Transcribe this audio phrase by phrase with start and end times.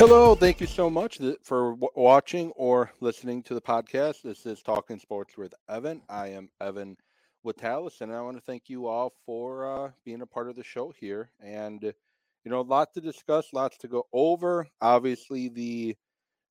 [0.00, 4.22] Hello, thank you so much for watching or listening to the podcast.
[4.22, 6.00] This is Talking Sports with Evan.
[6.08, 6.96] I am Evan
[7.44, 10.64] Witalis, and I want to thank you all for uh, being a part of the
[10.64, 11.28] show here.
[11.38, 14.66] And you know, a lot to discuss, lots to go over.
[14.80, 15.94] Obviously, the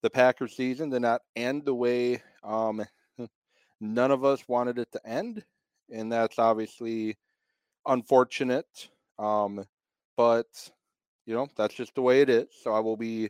[0.04, 2.86] the Packers season did not end the way um,
[3.81, 5.44] none of us wanted it to end,
[5.92, 7.18] and that's obviously
[7.88, 8.90] unfortunate.
[9.18, 9.66] Um,
[10.16, 10.45] but
[11.30, 12.48] you know, that's just the way it is.
[12.64, 13.30] So I will be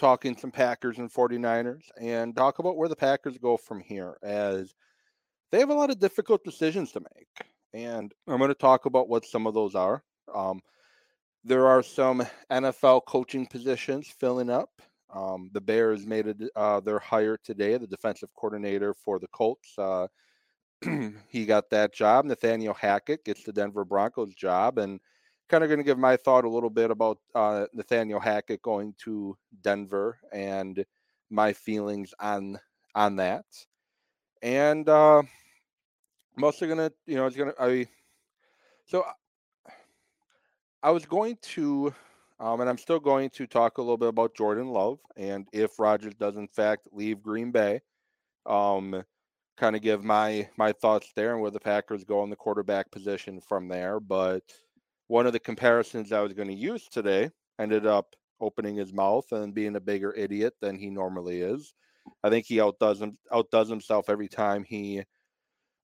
[0.00, 4.74] talking some Packers and 49ers and talk about where the Packers go from here as
[5.52, 7.28] they have a lot of difficult decisions to make.
[7.74, 10.02] And I'm going to talk about what some of those are.
[10.34, 10.60] Um,
[11.44, 14.70] there are some NFL coaching positions filling up.
[15.12, 19.74] Um, the Bears made a, uh, their hire today, the defensive coordinator for the Colts.
[19.76, 20.06] Uh,
[21.28, 22.24] he got that job.
[22.24, 24.78] Nathaniel Hackett gets the Denver Broncos job.
[24.78, 25.00] And
[25.50, 28.94] kind of going to give my thought a little bit about uh, Nathaniel Hackett going
[29.04, 30.84] to Denver and
[31.28, 32.58] my feelings on
[32.94, 33.44] on that.
[34.42, 35.22] And uh,
[36.36, 37.86] I'm also gonna, you know, I was gonna, I
[38.86, 39.04] so
[40.82, 41.94] I was going to,
[42.38, 45.78] um, and I'm still going to talk a little bit about Jordan Love and if
[45.78, 47.80] Rodgers does in fact leave Green Bay.
[48.46, 49.04] Um,
[49.58, 52.90] kind of give my my thoughts there and where the Packers go in the quarterback
[52.90, 54.42] position from there, but
[55.10, 59.24] one of the comparisons I was going to use today ended up opening his mouth
[59.32, 61.74] and being a bigger idiot than he normally is.
[62.22, 65.02] I think he outdoes him, outdoes himself every time he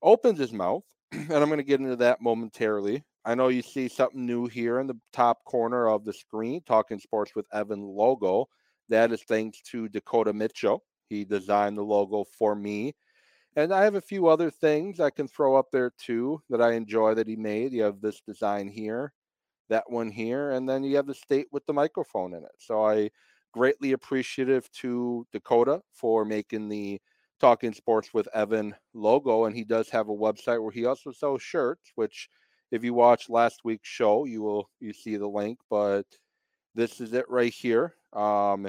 [0.00, 3.02] opens his mouth, and I'm going to get into that momentarily.
[3.24, 7.00] I know you see something new here in the top corner of the screen, Talking
[7.00, 8.46] Sports with Evan logo.
[8.90, 10.84] That is thanks to Dakota Mitchell.
[11.08, 12.94] He designed the logo for me.
[13.56, 16.72] And I have a few other things I can throw up there too that I
[16.74, 17.72] enjoy that he made.
[17.72, 19.12] You have this design here
[19.68, 22.54] that one here, and then you have the state with the microphone in it.
[22.58, 23.10] So I
[23.52, 27.00] greatly appreciative to Dakota for making the
[27.40, 31.42] Talking Sports with Evan logo, and he does have a website where he also sells
[31.42, 31.92] shirts.
[31.94, 32.28] Which,
[32.70, 35.58] if you watch last week's show, you will you see the link.
[35.68, 36.06] But
[36.74, 37.94] this is it right here.
[38.12, 38.68] Um,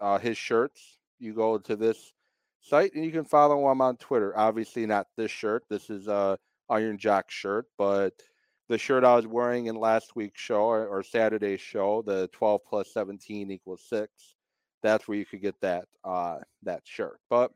[0.00, 0.98] uh, his shirts.
[1.18, 2.12] You go to this
[2.60, 4.36] site and you can follow him on Twitter.
[4.36, 5.64] Obviously, not this shirt.
[5.68, 8.12] This is a Iron Jack shirt, but
[8.68, 12.60] the shirt I was wearing in last week's show or, or Saturday's show, the 12
[12.68, 14.10] plus 17 equals six.
[14.82, 17.18] That's where you could get that uh, that shirt.
[17.30, 17.52] But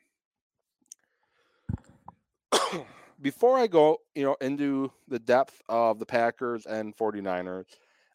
[3.21, 7.67] before I go, you know, into the depth of the Packers and 49ers,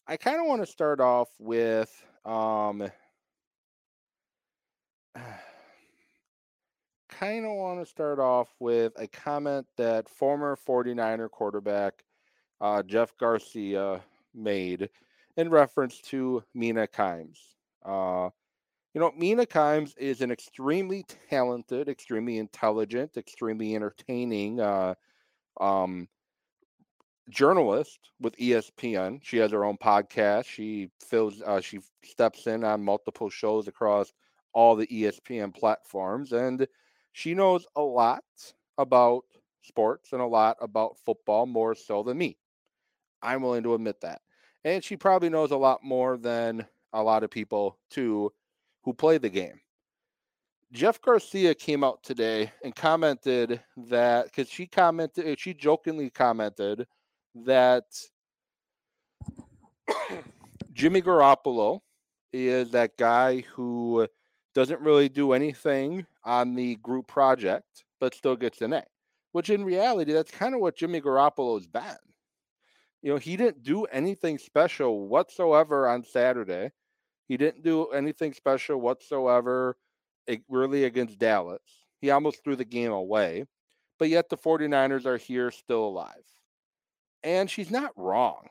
[0.07, 1.91] I kind of want to start off with
[2.25, 2.89] um
[7.09, 12.04] kind of want to start off with a comment that former 49er quarterback
[12.61, 14.01] uh, Jeff Garcia
[14.33, 14.89] made
[15.37, 17.37] in reference to Mina Kimes.
[17.83, 18.29] Uh,
[18.93, 24.95] you know, Mina Kimes is an extremely talented, extremely intelligent, extremely entertaining uh,
[25.59, 26.07] um,
[27.29, 29.19] journalist with ESPN.
[29.21, 30.45] She has her own podcast.
[30.45, 34.13] She fills, uh, she steps in on multiple shows across
[34.53, 36.65] all the ESPN platforms, and
[37.11, 38.23] she knows a lot
[38.77, 39.23] about
[39.61, 42.37] sports and a lot about football more so than me.
[43.25, 44.21] I'm willing to admit that.
[44.63, 48.31] And she probably knows a lot more than a lot of people too
[48.83, 49.59] who play the game.
[50.71, 56.85] Jeff Garcia came out today and commented that because she commented, she jokingly commented
[57.33, 57.85] that
[60.73, 61.81] Jimmy Garoppolo
[62.33, 64.07] is that guy who
[64.53, 68.83] doesn't really do anything on the group project, but still gets an A.
[69.31, 71.97] Which in reality, that's kind of what Jimmy Garoppolo's been
[73.05, 76.71] you know, he didn't do anything special whatsoever on Saturday.
[77.27, 79.77] He didn't do anything special whatsoever
[80.49, 81.61] really against Dallas.
[82.01, 83.45] He almost threw the game away,
[83.99, 86.25] but yet the 49ers are here still alive.
[87.21, 88.47] And she's not wrong.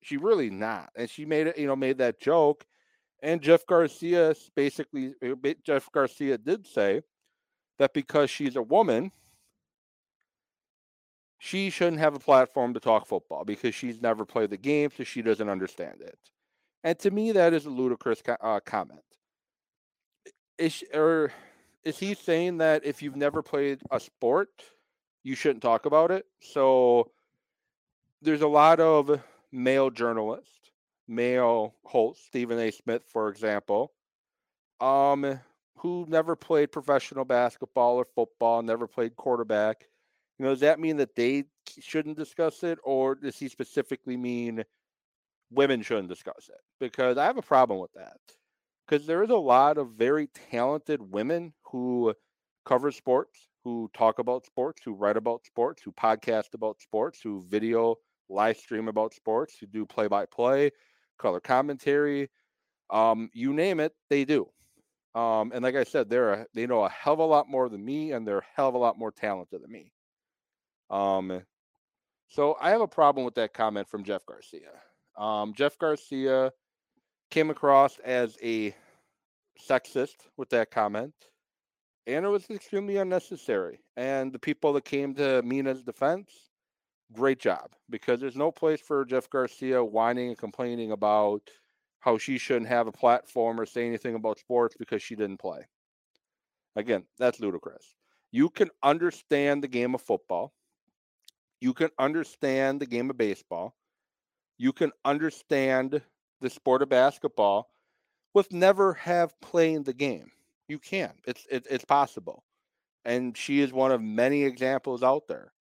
[0.00, 0.90] She really not.
[0.94, 2.64] And she made it, you know, made that joke.
[3.20, 5.34] And Jeff Garcia basically, uh,
[5.64, 7.02] Jeff Garcia did say
[7.80, 9.10] that because she's a woman,
[11.38, 15.04] she shouldn't have a platform to talk football because she's never played the game, so
[15.04, 16.18] she doesn't understand it.
[16.82, 19.00] And to me, that is a ludicrous uh, comment.
[20.58, 21.32] Is or
[21.84, 24.50] is he saying that if you've never played a sport,
[25.22, 26.26] you shouldn't talk about it?
[26.40, 27.12] So
[28.20, 29.20] there's a lot of
[29.52, 30.70] male journalists,
[31.06, 32.72] male hosts, Stephen A.
[32.72, 33.92] Smith, for example,
[34.80, 35.38] um,
[35.76, 39.86] who never played professional basketball or football, never played quarterback
[40.38, 41.44] you know, does that mean that they
[41.80, 44.64] shouldn't discuss it, or does he specifically mean
[45.50, 46.60] women shouldn't discuss it?
[46.80, 48.18] Because I have a problem with that.
[48.86, 52.14] because there is a lot of very talented women who
[52.64, 57.42] cover sports, who talk about sports, who write about sports, who podcast about sports, who
[57.48, 57.96] video
[58.28, 60.70] live stream about sports, who do play by play,
[61.18, 62.28] color commentary,
[62.90, 64.48] um, you name it, they do.
[65.14, 67.68] Um, and like I said, they're a, they know a hell of a lot more
[67.68, 69.92] than me, and they're a hell of a lot more talented than me.
[70.90, 71.42] Um,
[72.28, 74.70] so I have a problem with that comment from Jeff Garcia.
[75.16, 76.52] Um, Jeff Garcia
[77.30, 78.74] came across as a
[79.68, 81.14] sexist with that comment,
[82.06, 83.80] and it was extremely unnecessary.
[83.96, 86.30] And the people that came to Mina's defense,
[87.12, 91.42] great job, because there's no place for Jeff Garcia whining and complaining about
[92.00, 95.66] how she shouldn't have a platform or say anything about sports because she didn't play.
[96.76, 97.94] Again, that's ludicrous.
[98.30, 100.52] You can understand the game of football.
[101.60, 103.74] You can understand the game of baseball.
[104.58, 106.00] You can understand
[106.40, 107.70] the sport of basketball
[108.34, 110.30] with never have played the game.
[110.68, 111.12] You can.
[111.26, 112.44] It's it, it's possible.
[113.04, 115.52] And she is one of many examples out there.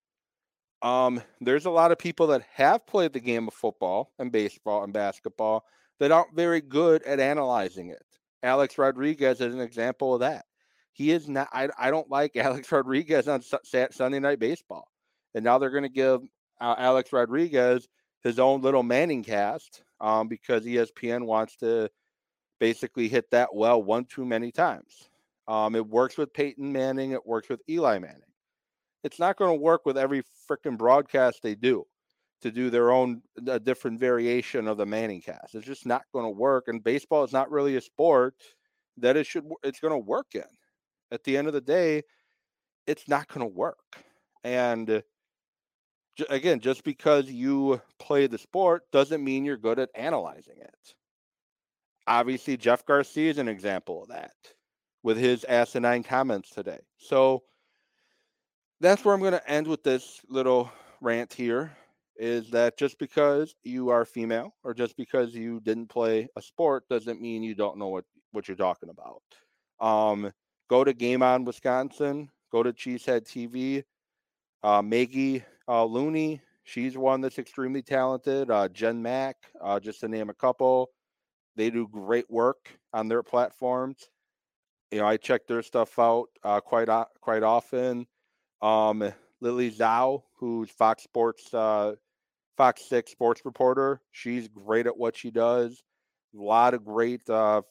[0.81, 4.83] Um, there's a lot of people that have played the game of football and baseball
[4.83, 5.65] and basketball
[5.99, 8.03] that aren't very good at analyzing it.
[8.43, 10.45] Alex Rodriguez is an example of that.
[10.93, 11.49] He is not.
[11.51, 14.87] I, I don't like Alex Rodriguez on Sunday Night Baseball,
[15.37, 16.21] and now they're going to give
[16.59, 17.87] uh, Alex Rodriguez
[18.23, 21.89] his own little Manning cast um, because ESPN wants to
[22.59, 25.09] basically hit that well one too many times.
[25.47, 27.11] Um, it works with Peyton Manning.
[27.11, 28.21] It works with Eli Manning.
[29.03, 31.85] It's not going to work with every freaking broadcast they do
[32.41, 35.53] to do their own a different variation of the Manning cast.
[35.53, 36.67] It's just not going to work.
[36.67, 38.33] And baseball is not really a sport
[38.97, 40.41] that it should it's going to work in.
[41.11, 42.01] At the end of the day,
[42.87, 43.77] it's not going to work.
[44.43, 45.03] And
[46.29, 50.93] again, just because you play the sport doesn't mean you're good at analyzing it.
[52.07, 54.33] Obviously, Jeff Garcia is an example of that
[55.03, 56.79] with his asinine comments today.
[56.97, 57.43] So
[58.79, 60.71] that's where I'm going to end with this little
[61.01, 61.75] rant here
[62.17, 66.83] is that just because you are female or just because you didn't play a sport
[66.89, 69.21] doesn't mean you don't know what, what you're talking about.
[69.79, 70.31] Um,
[70.69, 73.83] go to Game On Wisconsin, go to Cheesehead TV.
[74.63, 78.49] Uh, Maggie uh, Looney, she's one that's extremely talented.
[78.49, 80.89] Uh, Jen Mack, uh, just to name a couple.
[81.55, 84.09] They do great work on their platforms.
[84.91, 86.87] You know, I check their stuff out uh, quite
[87.19, 88.07] quite often.
[88.61, 89.11] Um,
[89.41, 91.95] Lily Zhao, who's Fox Sports uh,
[92.57, 94.01] Fox 6 sports reporter.
[94.11, 95.83] She's great at what she does.
[96.37, 97.61] A lot of great uh,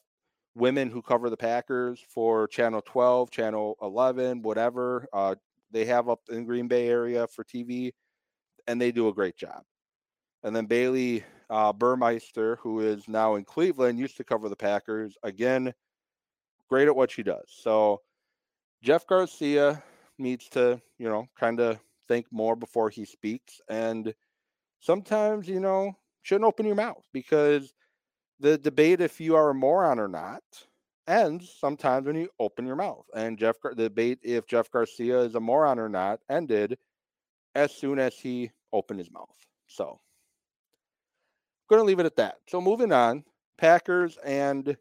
[0.54, 5.06] women who cover the Packers for Channel 12, Channel 11, whatever.
[5.70, 7.92] They have up in Green Bay area for TV,
[8.66, 9.62] and they do a great job.
[10.42, 15.16] And then Bailey uh, Burmeister, who is now in Cleveland, used to cover the Packers.
[15.22, 15.72] Again,
[16.68, 17.44] great at what she does.
[17.48, 18.00] So
[18.82, 19.82] Jeff Garcia
[20.18, 23.60] needs to, you know, kind of think more before he speaks.
[23.68, 24.14] And
[24.80, 27.72] sometimes, you know, shouldn't open your mouth because
[28.40, 30.42] the debate if you are a moron or not
[31.06, 33.04] ends sometimes when you open your mouth.
[33.14, 36.78] And Jeff, the debate if Jeff Garcia is a moron or not ended
[37.54, 39.34] as soon as he opened his mouth.
[39.66, 40.00] So,
[41.68, 42.36] going to leave it at that.
[42.48, 43.24] So, moving on,
[43.58, 44.76] Packers and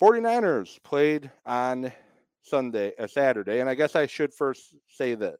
[0.00, 1.92] 49ers played on
[2.42, 5.38] Sunday, a uh, Saturday, and I guess I should first say this.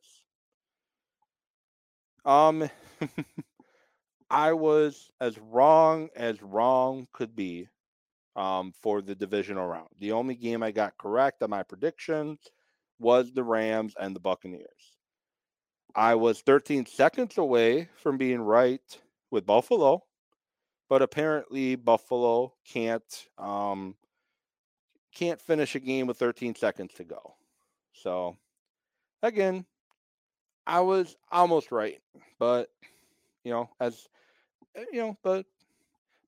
[2.25, 2.71] Um,
[4.31, 7.69] I was as wrong as wrong could be
[8.37, 9.89] um, for the divisional round.
[9.99, 12.39] The only game I got correct on my predictions
[12.99, 14.97] was the Rams and the Buccaneers.
[15.95, 18.81] I was 13 seconds away from being right
[19.31, 20.05] with Buffalo,
[20.89, 23.97] but apparently Buffalo can't um,
[25.15, 27.35] can't finish a game with 13 seconds to go.
[27.93, 28.39] So
[29.23, 29.67] again,
[30.67, 32.01] I was almost right,
[32.39, 32.69] but
[33.45, 34.09] you know, as
[34.75, 35.45] eh, you know, but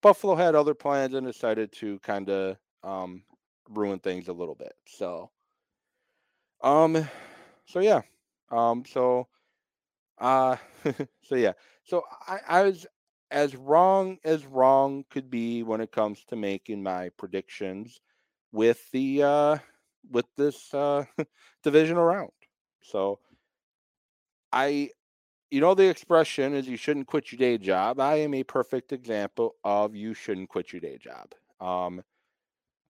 [0.05, 3.25] Buffalo had other plans and decided to kind of um,
[3.71, 4.75] ruin things a little bit.
[4.87, 5.31] So,
[6.63, 7.09] um,
[7.67, 8.03] so yeah,
[8.51, 9.29] um, so,
[10.19, 10.57] uh,
[11.23, 11.53] so yeah,
[11.85, 12.87] so I, I was
[13.31, 18.01] as wrong as wrong could be when it comes to making my predictions
[18.53, 19.59] with the uh
[20.11, 21.05] with this uh
[21.65, 22.31] divisional round.
[22.83, 23.21] So
[24.53, 24.91] I
[25.51, 28.01] you know the expression is you shouldn't quit your day job.
[28.01, 31.33] I am a perfect example of you shouldn't quit your day job.
[31.61, 32.03] Um,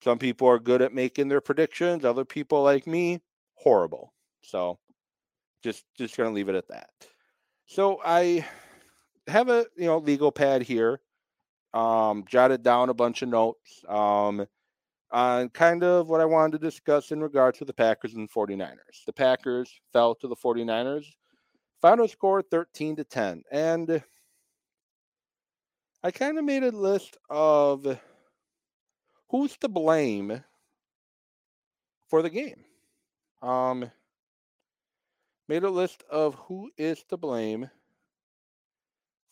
[0.03, 2.05] some people are good at making their predictions.
[2.05, 3.21] Other people like me,
[3.55, 4.13] horrible.
[4.43, 4.79] So
[5.63, 6.91] just just gonna leave it at that.
[7.67, 8.47] So I
[9.27, 11.01] have a you know legal pad here.
[11.73, 13.85] Um, jotted down a bunch of notes.
[13.89, 14.47] Um,
[15.15, 19.05] on kind of what I wanted to discuss in regard to the Packers and 49ers.
[19.07, 21.07] The Packers fell to the 49ers.
[21.85, 23.43] Final score 13 to 10.
[23.53, 24.03] And
[26.03, 28.01] I kind of made a list of
[29.29, 30.43] who's to blame
[32.09, 32.65] for the game.
[33.43, 33.91] Um,
[35.47, 37.69] made a list of who is to blame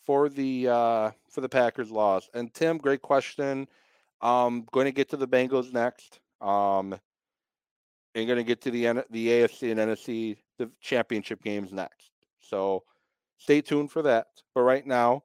[0.05, 2.29] for the uh, for the Packers loss.
[2.35, 3.67] And Tim, great question.
[4.21, 6.19] Um, going to get to the Bengals next.
[6.39, 6.93] Um,
[8.13, 12.12] and going to get to the the AFC and NFC the championship games next.
[12.43, 12.83] So
[13.37, 14.27] stay tuned for that.
[14.53, 15.23] But right now,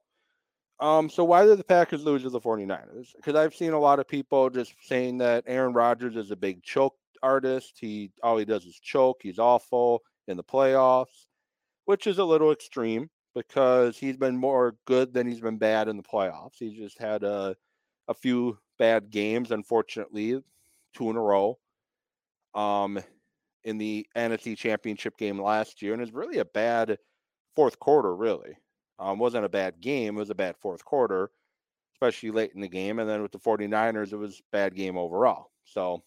[0.79, 3.15] um, so why did the Packers lose to the 49ers?
[3.15, 6.63] Because I've seen a lot of people just saying that Aaron Rodgers is a big
[6.63, 7.77] choke artist.
[7.79, 9.19] He all he does is choke.
[9.21, 11.27] He's awful in the playoffs,
[11.85, 15.97] which is a little extreme because he's been more good than he's been bad in
[15.97, 16.55] the playoffs.
[16.59, 17.55] He's just had a
[18.07, 20.41] a few bad games, unfortunately,
[20.93, 21.59] two in a row.
[22.55, 22.99] Um,
[23.65, 26.97] in the NFC Championship game last year, and it's really a bad
[27.55, 28.15] fourth quarter.
[28.15, 28.57] Really,
[28.99, 30.15] um, wasn't a bad game.
[30.15, 31.31] It was a bad fourth quarter,
[31.95, 32.99] especially late in the game.
[32.99, 35.51] And then with the 49ers, it was bad game overall.
[35.65, 36.03] So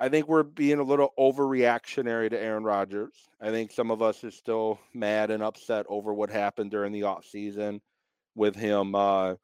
[0.00, 3.14] I think we're being a little overreactionary to Aaron Rodgers.
[3.40, 7.02] I think some of us are still mad and upset over what happened during the
[7.02, 7.80] offseason
[8.36, 9.34] with him uh,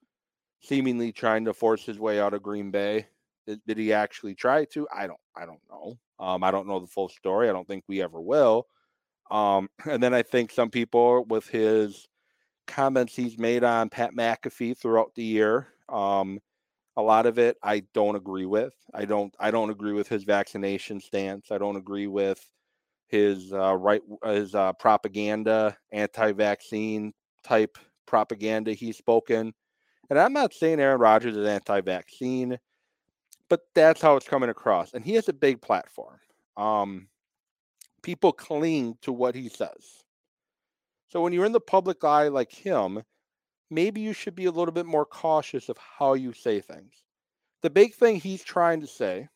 [0.63, 3.07] seemingly trying to force his way out of Green Bay.
[3.47, 4.87] Did, did he actually try to?
[4.95, 5.21] I don't.
[5.37, 5.99] I don't know.
[6.19, 7.49] Um, I don't know the full story.
[7.51, 8.69] I don't think we ever will.
[9.31, 12.07] Um, and then I think some people with his
[12.67, 15.69] comments he's made on Pat McAfee throughout the year.
[15.89, 16.41] Um,
[16.97, 18.73] a lot of it I don't agree with.
[18.95, 21.51] I don't I don't agree with his vaccination stance.
[21.51, 22.45] I don't agree with
[23.09, 27.13] his uh, right his uh, propaganda, anti-vaccine
[27.43, 29.53] type propaganda he's spoken.
[30.11, 32.59] And I'm not saying Aaron Rodgers is anti-vaccine,
[33.49, 34.93] but that's how it's coming across.
[34.93, 36.19] And he has a big platform.
[36.57, 37.09] Um,
[38.05, 40.05] people cling to what he says.
[41.09, 43.03] So when you're in the public eye like him,
[43.71, 46.93] maybe you should be a little bit more cautious of how you say things.
[47.63, 49.29] The big thing he's trying to say,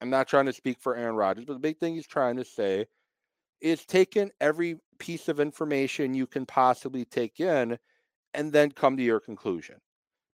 [0.00, 2.44] I'm not trying to speak for Aaron Rodgers, but the big thing he's trying to
[2.44, 2.86] say
[3.60, 7.78] is taking every piece of information you can possibly take in
[8.34, 9.76] and then come to your conclusion.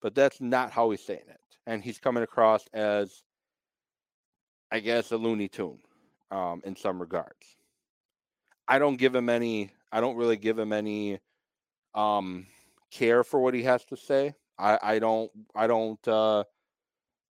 [0.02, 1.40] But that's not how he's saying it.
[1.66, 3.24] And he's coming across as,
[4.72, 5.80] I guess, a Looney Tune
[6.32, 7.58] um, in some regards.
[8.68, 11.20] I don't give him any, I don't really give him any
[11.96, 12.46] um,
[12.92, 14.36] care for what he has to say.
[14.60, 16.44] I, I don't I don't uh,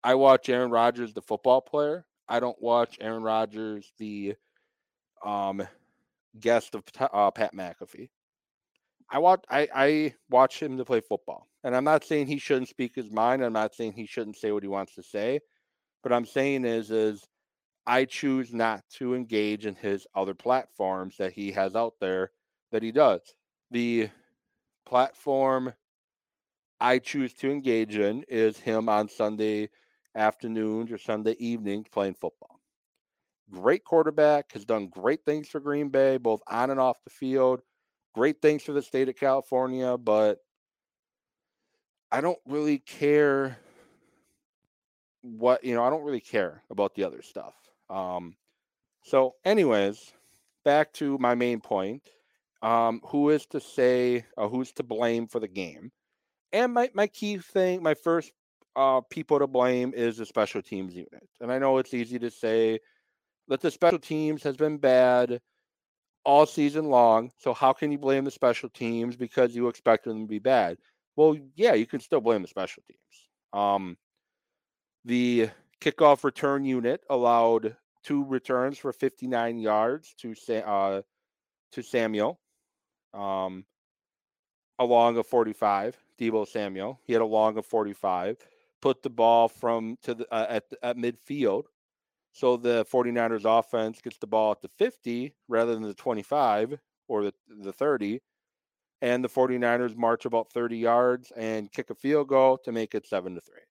[0.03, 2.05] I watch Aaron Rodgers the football player.
[2.27, 4.35] I don't watch Aaron Rodgers the
[5.23, 5.67] um,
[6.39, 8.09] guest of uh, Pat McAfee.
[9.09, 11.47] I watch I, I watch him to play football.
[11.63, 13.43] And I'm not saying he shouldn't speak his mind.
[13.43, 15.39] I'm not saying he shouldn't say what he wants to say.
[16.03, 17.27] But I'm saying is is
[17.87, 22.31] I choose not to engage in his other platforms that he has out there
[22.71, 23.21] that he does.
[23.71, 24.09] The
[24.85, 25.73] platform
[26.79, 29.69] I choose to engage in is him on Sunday
[30.15, 32.59] afternoons or Sunday evenings playing football.
[33.51, 37.61] Great quarterback, has done great things for Green Bay, both on and off the field.
[38.15, 40.39] Great things for the state of California, but
[42.11, 43.57] I don't really care
[45.21, 47.53] what, you know, I don't really care about the other stuff.
[47.89, 48.35] Um,
[49.03, 50.11] so, anyways,
[50.63, 52.01] back to my main point
[52.61, 55.91] um, who is to say uh, who's to blame for the game?
[56.51, 58.31] And my, my key thing, my first
[58.75, 61.27] uh, people to blame is the special teams unit.
[61.39, 62.79] And I know it's easy to say
[63.47, 65.39] that the special teams has been bad
[66.23, 67.31] all season long.
[67.37, 70.77] So how can you blame the special teams because you expect them to be bad?
[71.15, 73.29] Well, yeah, you can still blame the special teams.
[73.53, 73.97] Um,
[75.05, 75.49] the
[75.81, 80.33] kickoff return unit allowed two returns for 59 yards to
[80.65, 81.01] uh,
[81.71, 82.39] to Samuel
[83.15, 83.65] um,
[84.79, 85.97] a of 45.
[86.19, 88.37] Deebo Samuel, he had a long of 45.
[88.81, 91.63] Put the ball from to the uh, at at midfield,
[92.31, 96.77] so the 49ers offense gets the ball at the 50 rather than the 25
[97.07, 98.21] or the the 30,
[99.01, 103.07] and the 49ers march about 30 yards and kick a field goal to make it
[103.07, 103.61] seven to three.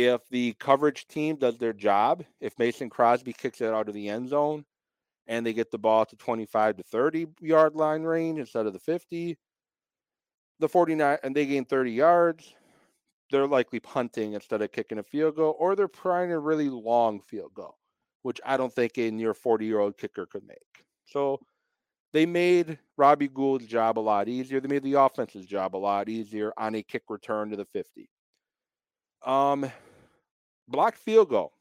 [0.00, 4.08] If the coverage team does their job, if Mason Crosby kicks it out of the
[4.08, 4.64] end zone,
[5.26, 8.78] and they get the ball to 25 to 30 yard line range instead of the
[8.78, 9.36] 50.
[10.60, 12.54] The 49 and they gain 30 yards.
[13.32, 17.20] They're likely punting instead of kicking a field goal, or they're trying a really long
[17.20, 17.76] field goal,
[18.22, 20.84] which I don't think a near 40 year old kicker could make.
[21.06, 21.40] So
[22.12, 24.60] they made Robbie Gould's job a lot easier.
[24.60, 28.08] They made the offense's job a lot easier on a kick return to the 50.
[29.26, 29.68] Um,
[30.68, 31.52] blocked field goal.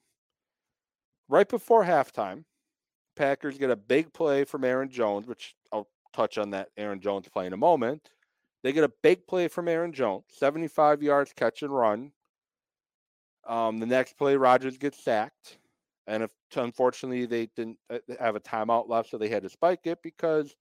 [1.30, 2.44] Right before halftime,
[3.16, 7.28] Packers get a big play from Aaron Jones, which I'll touch on that Aaron Jones
[7.28, 8.10] play in a moment.
[8.64, 12.12] They get a big play from Aaron Jones, 75 yards catch and run.
[13.48, 15.58] Um, the next play, Rodgers gets sacked.
[16.08, 19.86] And if unfortunately they didn't uh, have a timeout left, so they had to spike
[19.86, 20.56] it because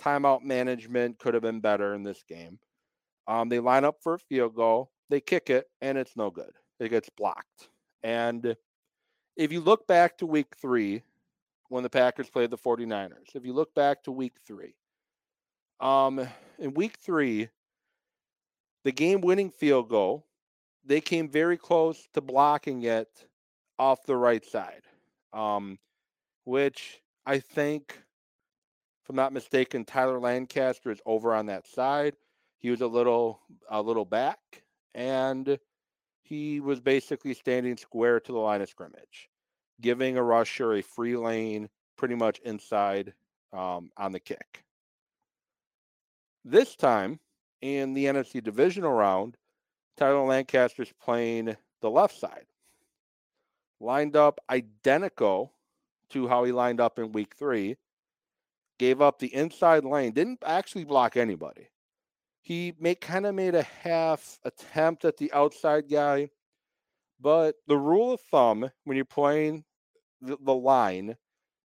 [0.00, 2.58] timeout management could have been better in this game.
[3.28, 6.50] Um, they line up for a field goal, they kick it, and it's no good.
[6.80, 7.68] It gets blocked.
[8.02, 8.56] And
[9.36, 11.02] if you look back to week three,
[11.68, 14.74] when the Packers played the 49ers, if you look back to week three,
[15.80, 16.26] um,
[16.58, 17.48] in week three,
[18.84, 20.26] the game winning field goal,
[20.84, 23.26] they came very close to blocking it
[23.78, 24.82] off the right side,
[25.32, 25.78] um,
[26.44, 27.98] which I think,
[29.02, 32.16] if I'm not mistaken, Tyler Lancaster is over on that side.
[32.58, 34.62] He was a little a little back,
[34.94, 35.58] and
[36.32, 39.28] he was basically standing square to the line of scrimmage,
[39.80, 43.12] giving a rusher a free lane pretty much inside
[43.52, 44.64] um, on the kick.
[46.44, 47.20] This time
[47.60, 49.36] in the NFC divisional round,
[49.96, 52.46] Tyler Lancaster's playing the left side
[53.78, 55.52] lined up identical
[56.10, 57.76] to how he lined up in week three,
[58.78, 61.68] gave up the inside lane, didn't actually block anybody.
[62.42, 66.28] He made kind of made a half attempt at the outside guy,
[67.20, 69.64] but the rule of thumb when you're playing
[70.20, 71.16] the, the line,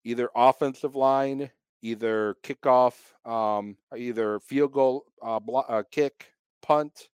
[0.04, 1.50] either offensive line,
[1.82, 2.94] either kickoff,
[3.26, 6.28] um, either field goal, uh, uh, kick,
[6.62, 7.10] punt,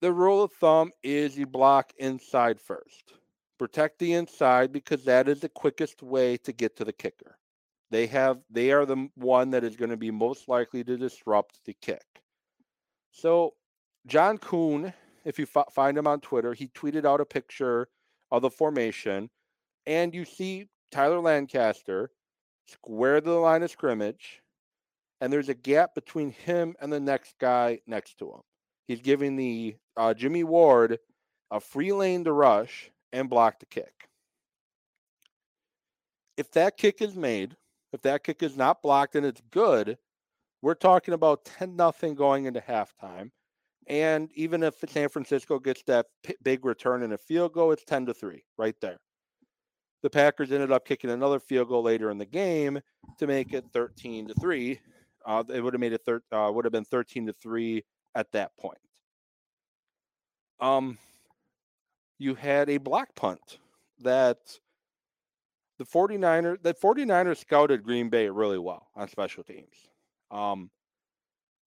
[0.00, 3.14] the rule of thumb is you block inside first.
[3.56, 7.38] Protect the inside because that is the quickest way to get to the kicker.
[7.92, 11.60] They have they are the one that is going to be most likely to disrupt
[11.66, 12.06] the kick.
[13.10, 13.52] So
[14.06, 14.94] John Kuhn,
[15.26, 17.88] if you f- find him on Twitter, he tweeted out a picture
[18.30, 19.28] of the formation,
[19.86, 22.10] and you see Tyler Lancaster
[22.66, 24.40] square to the line of scrimmage,
[25.20, 28.40] and there's a gap between him and the next guy next to him.
[28.88, 30.98] He's giving the uh, Jimmy Ward
[31.50, 34.08] a free lane to rush and block the kick.
[36.38, 37.54] If that kick is made,
[37.92, 39.98] if that kick is not blocked and it's good,
[40.62, 43.30] we're talking about 10 nothing going into halftime.
[43.88, 47.84] And even if San Francisco gets that p- big return in a field goal, it's
[47.84, 48.98] 10 to 3 right there.
[50.02, 52.80] The Packers ended up kicking another field goal later in the game
[53.18, 54.80] to make it 13 to 3.
[55.24, 58.30] Uh, it would have made it thir- uh, would have been 13 to 3 at
[58.32, 58.78] that point.
[60.60, 60.98] Um,
[62.18, 63.58] you had a block punt
[64.00, 64.38] that
[65.78, 69.74] the 49ers the 49ers scouted Green Bay really well on special teams.
[70.30, 70.70] Um,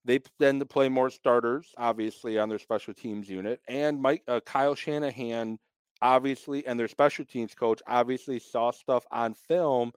[0.06, 3.60] they tend to play more starters, obviously, on their special teams unit.
[3.68, 5.58] And Mike uh, Kyle Shanahan,
[6.02, 9.92] obviously, and their special teams coach obviously saw stuff on film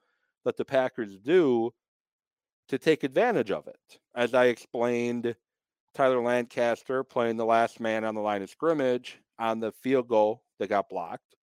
[0.44, 1.72] that the Packers do
[2.68, 3.98] to take advantage of it.
[4.14, 5.34] As I explained
[5.94, 10.42] Tyler Lancaster playing the last man on the line of scrimmage on the field goal
[10.58, 11.34] that got blocked.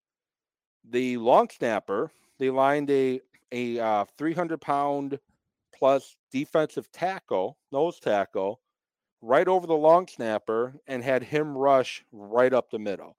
[0.89, 3.21] The long snapper, they lined a
[3.51, 5.19] a uh, 300 pound
[5.73, 8.59] plus defensive tackle, nose tackle,
[9.21, 13.17] right over the long snapper and had him rush right up the middle.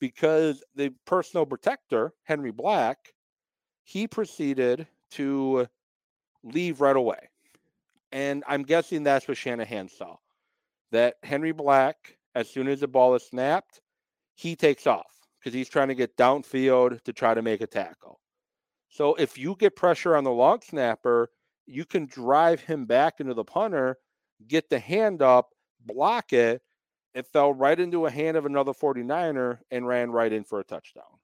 [0.00, 3.14] Because the personal protector, Henry Black,
[3.84, 5.66] he proceeded to
[6.42, 7.28] leave right away.
[8.12, 10.16] And I'm guessing that's what Shanahan saw
[10.92, 13.80] that Henry Black, as soon as the ball is snapped,
[14.34, 18.20] he takes off because he's trying to get downfield to try to make a tackle.
[18.94, 21.28] So if you get pressure on the long snapper,
[21.66, 23.98] you can drive him back into the punter,
[24.46, 25.48] get the hand up,
[25.84, 26.62] block it.
[27.12, 30.64] It fell right into a hand of another 49er and ran right in for a
[30.64, 31.18] touchdown.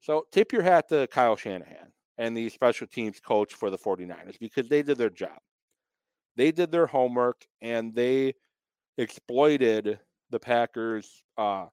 [0.00, 4.38] So tip your hat to Kyle Shanahan and the special teams coach for the 49ers
[4.40, 5.38] because they did their job.
[6.36, 8.32] They did their homework and they
[8.96, 9.98] exploited
[10.30, 11.66] the Packers' uh,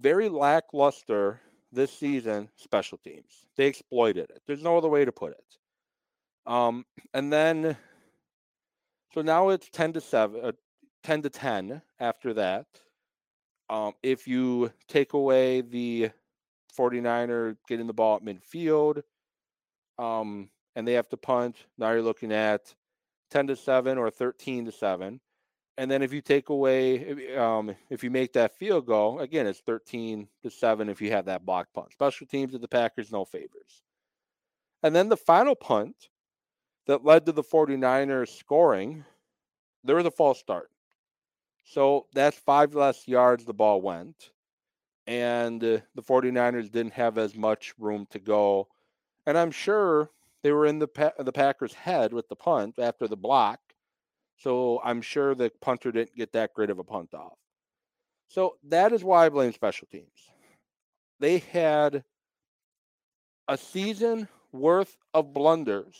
[0.00, 1.40] very lackluster
[1.72, 3.46] this season special teams.
[3.56, 4.42] They exploited it.
[4.46, 6.50] There's no other way to put it.
[6.50, 7.76] Um, and then,
[9.14, 10.52] so now it's 10 to 7, uh,
[11.02, 12.66] 10 to 10 after that.
[13.70, 16.10] Um, if you take away the
[16.78, 19.02] 49er getting the ball at midfield,
[19.98, 22.74] um, and they have to punt, now you're looking at
[23.30, 25.20] 10 to 7 or 13 to 7.
[25.78, 29.60] And then if you take away, um, if you make that field goal, again, it's
[29.60, 31.92] 13 to 7 if you have that block punt.
[31.92, 33.82] Special teams of the Packers, no favors.
[34.82, 36.10] And then the final punt
[36.86, 39.04] that led to the 49ers scoring,
[39.84, 40.70] there was a false start.
[41.64, 44.30] So that's five less yards the ball went.
[45.06, 48.68] and uh, the 49ers didn't have as much room to go.
[49.26, 50.10] And I'm sure
[50.42, 53.60] they were in the pa- the Packers' head with the punt after the block.
[54.42, 57.38] So I'm sure the punter didn't get that great of a punt off.
[58.28, 60.08] So that is why I blame special teams.
[61.20, 62.02] They had
[63.46, 65.96] a season worth of blunders,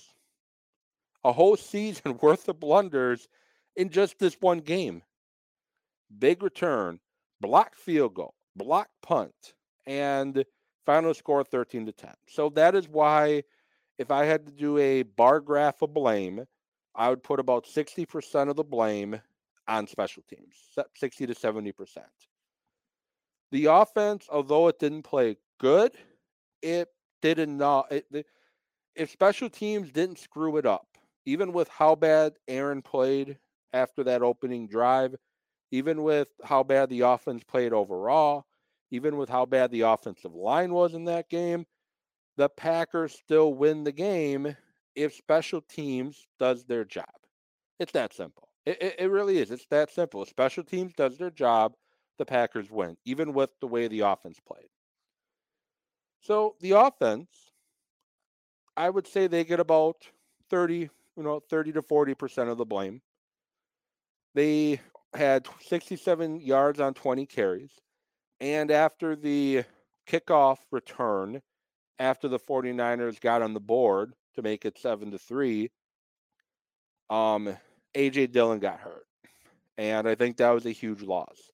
[1.22, 3.28] a whole season worth of blunders
[3.76, 5.02] in just this one game.
[6.18, 6.98] Big return,
[7.40, 9.55] block field goal, block punt,
[9.87, 10.44] and
[10.85, 12.11] final score 13 to 10.
[12.28, 13.44] So that is why
[13.98, 16.44] if I had to do a bar graph of blame,
[16.94, 19.20] I would put about 60% of the blame
[19.68, 20.57] on special teams,
[20.96, 21.98] 60 to 70%.
[23.50, 25.92] The offense, although it didn't play good,
[26.62, 26.88] it
[27.20, 27.90] did not.
[27.92, 28.26] It,
[28.94, 30.87] if special teams didn't screw it up,
[31.24, 33.38] even with how bad Aaron played
[33.72, 35.14] after that opening drive,
[35.70, 38.46] even with how bad the offense played overall,
[38.90, 41.66] even with how bad the offensive line was in that game,
[42.37, 44.57] the Packers still win the game
[44.94, 47.07] if special teams does their job.
[47.78, 48.48] It's that simple.
[48.64, 49.50] It, it, it, really is.
[49.50, 50.22] It's that simple.
[50.22, 51.74] If special teams does their job,
[52.18, 54.68] the Packers win, even with the way the offense played.
[56.20, 57.28] So the offense,
[58.76, 59.96] I would say they get about
[60.50, 63.02] 30, you know, 30 to 40% of the blame.
[64.35, 64.81] They
[65.14, 67.72] had 67 yards on 20 carries.
[68.40, 69.64] And after the
[70.09, 71.42] kickoff return,
[71.98, 75.71] after the 49ers got on the board to make it 7 to 3,
[77.11, 77.57] um
[77.95, 79.07] AJ Dillon got hurt.
[79.79, 81.51] And I think that was a huge loss.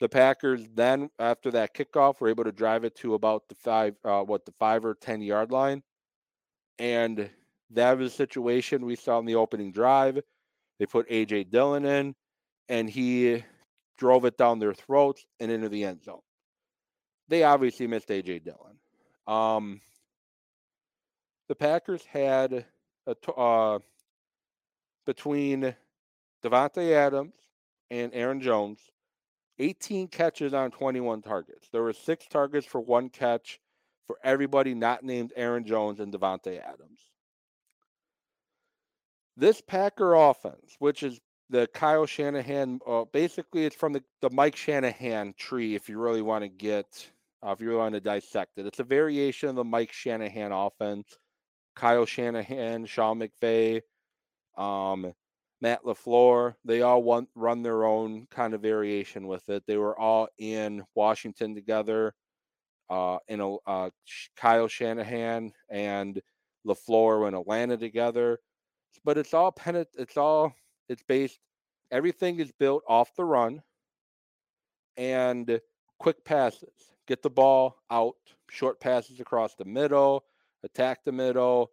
[0.00, 3.94] The Packers then, after that kickoff, were able to drive it to about the five,
[4.04, 5.82] uh, what the five or ten yard line,
[6.78, 7.30] and
[7.70, 10.20] that was a situation we saw in the opening drive.
[10.78, 12.14] They put AJ Dillon in,
[12.68, 13.44] and he
[13.96, 16.20] drove it down their throats and into the end zone.
[17.28, 18.78] They obviously missed AJ Dillon.
[19.26, 19.80] Um,
[21.48, 22.66] the Packers had
[23.06, 23.78] a uh,
[25.06, 25.74] between
[26.42, 27.34] Davante Adams
[27.90, 28.80] and Aaron Jones,
[29.58, 31.68] 18 catches on 21 targets.
[31.70, 33.60] There were six targets for one catch
[34.06, 37.00] for everybody not named Aaron Jones and Davante Adams.
[39.36, 44.56] This Packer offense, which is the Kyle Shanahan, uh, basically it's from the, the Mike
[44.56, 47.10] Shanahan tree, if you really want to get,
[47.42, 48.66] uh, if you really want to dissect it.
[48.66, 51.18] It's a variation of the Mike Shanahan offense.
[51.74, 53.82] Kyle Shanahan, Sean McVay,
[54.56, 55.12] um,
[55.60, 59.64] Matt LaFleur, they all want, run their own kind of variation with it.
[59.66, 62.14] They were all in Washington together.
[62.90, 63.88] Uh, in a, uh,
[64.36, 66.20] Kyle Shanahan and
[66.66, 68.38] LaFleur in Atlanta together.
[69.04, 69.86] But it's all pen.
[69.98, 70.54] It's all
[70.88, 71.38] it's based.
[71.90, 73.62] Everything is built off the run
[74.96, 75.60] and
[75.98, 76.92] quick passes.
[77.06, 78.16] Get the ball out,
[78.50, 80.24] short passes across the middle,
[80.64, 81.70] attack the middle,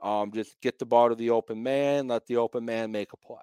[0.00, 3.16] um, just get the ball to the open man, let the open man make a
[3.16, 3.38] play.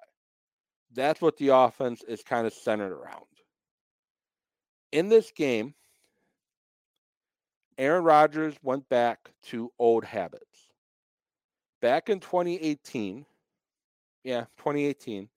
[0.94, 3.24] That's what the offense is kind of centered around.
[4.92, 5.74] In this game,
[7.76, 10.44] Aaron Rodgers went back to old habits.
[11.82, 13.26] Back in 2018,
[14.24, 15.28] yeah, 2018,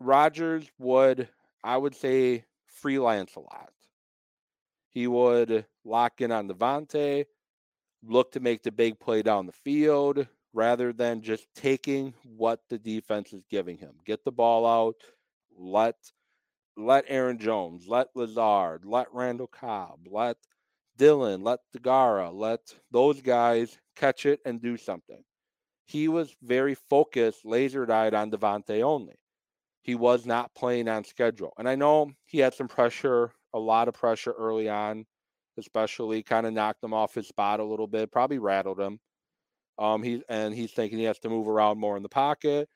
[0.00, 1.28] Rodgers would,
[1.62, 3.70] I would say, freelance a lot.
[4.88, 7.26] He would lock in on Davante,
[8.08, 12.78] look to make the big play down the field rather than just taking what the
[12.78, 13.92] defense is giving him.
[14.04, 14.96] Get the ball out,
[15.56, 15.96] let
[16.78, 20.36] let Aaron Jones, let Lazard, let Randall Cobb, let
[20.98, 25.22] Dillon, let Deguara, let those guys catch it and do something.
[25.86, 29.14] He was very focused, laser eyed on Davante only.
[29.82, 31.52] He was not playing on schedule.
[31.58, 35.06] And I know he had some pressure, a lot of pressure early on
[35.58, 38.98] especially kind of knocked him off his spot a little bit, probably rattled him.
[39.78, 42.68] Um, he and he's thinking he has to move around more in the pocket,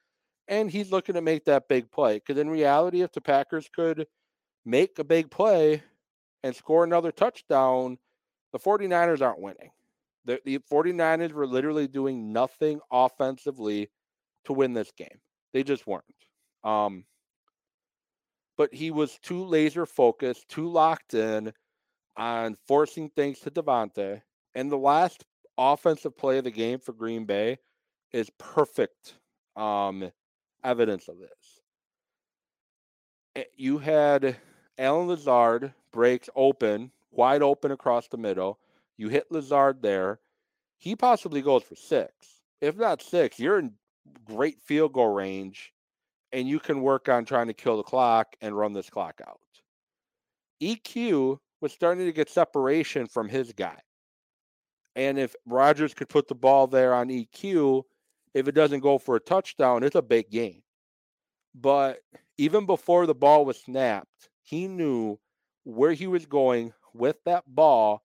[0.48, 2.16] and he's looking to make that big play.
[2.16, 4.06] Because in reality, if the Packers could
[4.64, 5.82] make a big play
[6.42, 7.98] and score another touchdown,
[8.52, 9.70] the 49ers aren't winning.
[10.26, 13.90] The, the 49ers were literally doing nothing offensively
[14.44, 15.20] to win this game.
[15.52, 16.04] They just weren't.
[16.62, 17.04] Um,
[18.56, 21.52] but he was too laser focused, too locked in
[22.20, 24.20] on forcing things to Davante.
[24.54, 25.24] And the last
[25.56, 27.58] offensive play of the game for Green Bay
[28.12, 29.14] is perfect
[29.56, 30.12] um,
[30.62, 31.62] evidence of this.
[33.36, 34.36] Eh, you had
[34.78, 38.58] Allen Lazard breaks open, wide open across the middle.
[38.98, 40.20] You hit Lazard there.
[40.78, 42.12] He possibly goes for six.
[42.60, 43.72] If not six, you're in
[44.26, 45.72] great field goal range
[46.32, 49.40] and you can work on trying to kill the clock and run this clock out.
[50.62, 53.78] EQ was starting to get separation from his guy.
[54.96, 57.82] And if Rodgers could put the ball there on EQ,
[58.34, 60.62] if it doesn't go for a touchdown, it's a big game.
[61.54, 62.00] But
[62.38, 65.18] even before the ball was snapped, he knew
[65.64, 68.02] where he was going with that ball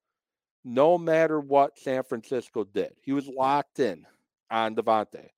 [0.64, 2.92] no matter what San Francisco did.
[3.02, 4.06] He was locked in
[4.50, 5.30] on Davante.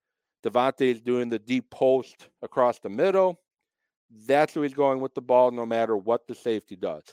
[0.44, 3.40] Davante is doing the deep post across the middle.
[4.26, 7.04] That's where he's going with the ball, no matter what the safety does.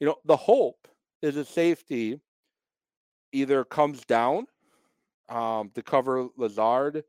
[0.00, 0.88] You know, the hope
[1.22, 2.20] is a safety
[3.32, 4.46] either comes down
[5.28, 7.04] um, to cover Lazard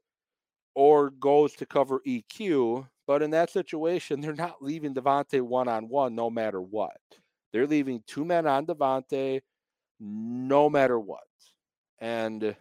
[0.75, 2.87] or goes to cover EQ.
[3.07, 6.99] But in that situation, they're not leaving Davante one on one no matter what.
[7.51, 9.41] They're leaving two men on Davante
[9.99, 11.19] no matter what.
[11.99, 12.55] And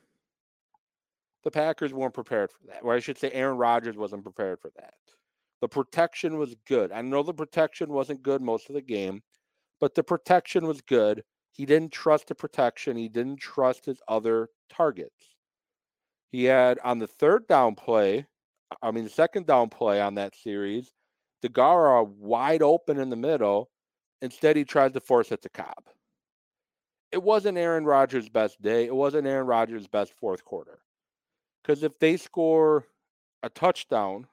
[1.43, 2.81] the Packers weren't prepared for that.
[2.83, 4.95] Or I should say, Aaron Rodgers wasn't prepared for that.
[5.61, 6.93] The protection was good.
[6.93, 9.23] I know the protection wasn't good most of the game,
[9.81, 11.25] but the protection was good.
[11.53, 15.37] He didn't trust the protection, he didn't trust his other targets.
[16.31, 18.27] He had on the third down play,
[18.83, 20.93] I mean, the second down play on that series,
[21.43, 23.71] Deguara wide open in the middle.
[24.23, 25.89] Instead, he tried to force it to Cobb.
[27.11, 28.85] It wasn't Aaron Rodgers' best day.
[28.85, 30.79] It wasn't Aaron Rodgers' best fourth quarter.
[31.63, 32.87] Because if they score
[33.43, 34.27] a touchdown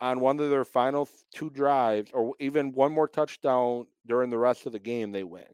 [0.00, 4.66] on one of their final two drives, or even one more touchdown during the rest
[4.66, 5.44] of the game, they win.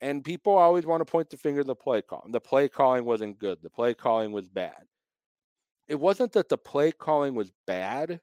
[0.00, 2.26] And people always want to point the finger at the play call.
[2.28, 3.58] The play calling wasn't good.
[3.62, 4.84] The play calling was bad.
[5.88, 8.20] It wasn't that the play calling was bad.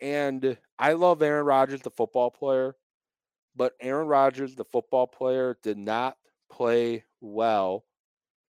[0.00, 2.74] And I love Aaron Rodgers, the football player,
[3.54, 6.16] but Aaron Rodgers, the football player, did not
[6.50, 7.84] play well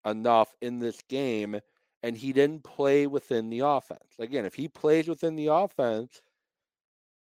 [0.06, 1.60] enough in this game,
[2.04, 4.14] and he didn't play within the offense.
[4.20, 6.22] Again, if he plays within the offense,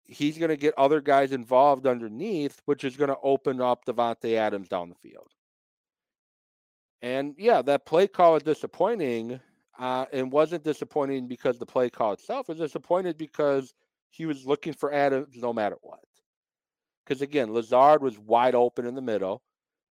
[0.04, 4.34] he's going to get other guys involved underneath, which is going to open up Davante
[4.36, 5.28] Adams down the field.
[7.02, 9.40] And yeah, that play call is disappointing.
[9.78, 13.72] Uh, and wasn't disappointing because the play call itself was disappointed because
[14.10, 16.00] he was looking for Adams no matter what.
[17.04, 19.40] Because again, Lazard was wide open in the middle.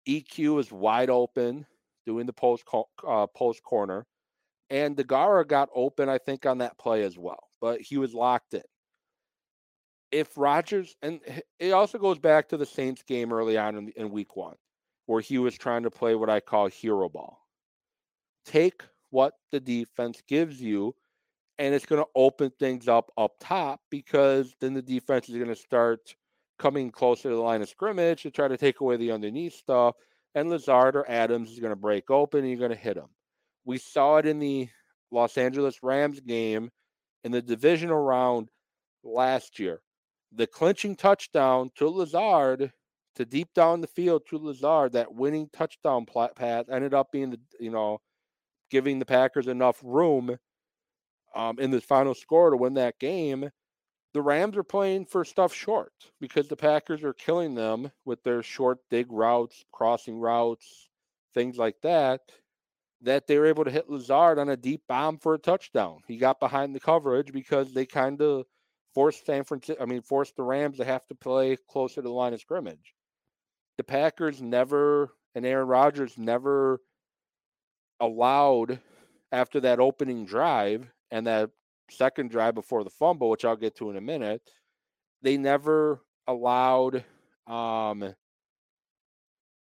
[0.10, 1.65] EQ was wide open
[2.06, 2.65] doing the post
[3.08, 4.06] uh, post corner,
[4.69, 7.49] and Deguara got open, I think, on that play as well.
[7.62, 8.63] But he was locked in.
[10.12, 11.19] If Rodgers, and
[11.60, 14.56] it also goes back to the Saints game early on in, in Week One,
[15.06, 17.39] where he was trying to play what I call hero ball.
[18.45, 20.95] Take what the defense gives you,
[21.58, 25.47] and it's going to open things up up top because then the defense is going
[25.47, 26.15] to start
[26.60, 29.95] coming closer to the line of scrimmage to try to take away the underneath stuff
[30.36, 33.10] and Lazard or Adams is going to break open and you're going to hit him.
[33.67, 34.69] We saw it in the
[35.12, 36.71] Los Angeles Rams game
[37.25, 38.49] in the divisional round
[39.03, 39.82] last year.
[40.32, 42.71] The clinching touchdown to Lazard
[43.15, 47.39] to deep down the field to Lazard, that winning touchdown pass ended up being the
[47.60, 47.99] you know
[48.71, 50.38] giving the Packers enough room
[51.36, 53.51] um, in the final score to win that game
[54.13, 58.41] the Rams are playing for stuff short because the Packers are killing them with their
[58.41, 60.89] short dig routes, crossing routes,
[61.36, 62.21] things like that.
[63.01, 65.99] That they were able to hit Lazard on a deep bomb for a touchdown.
[66.07, 68.45] He got behind the coverage because they kind of
[68.93, 72.10] forced San Francisco, I mean, forced the Rams to have to play closer to the
[72.10, 72.95] line of scrimmage.
[73.77, 76.81] The Packers never, and Aaron Rodgers never
[77.99, 78.79] allowed
[79.31, 81.51] after that opening drive and that
[81.91, 84.41] second drive before the fumble, which I'll get to in a minute,
[85.21, 87.05] they never allowed
[87.45, 88.15] um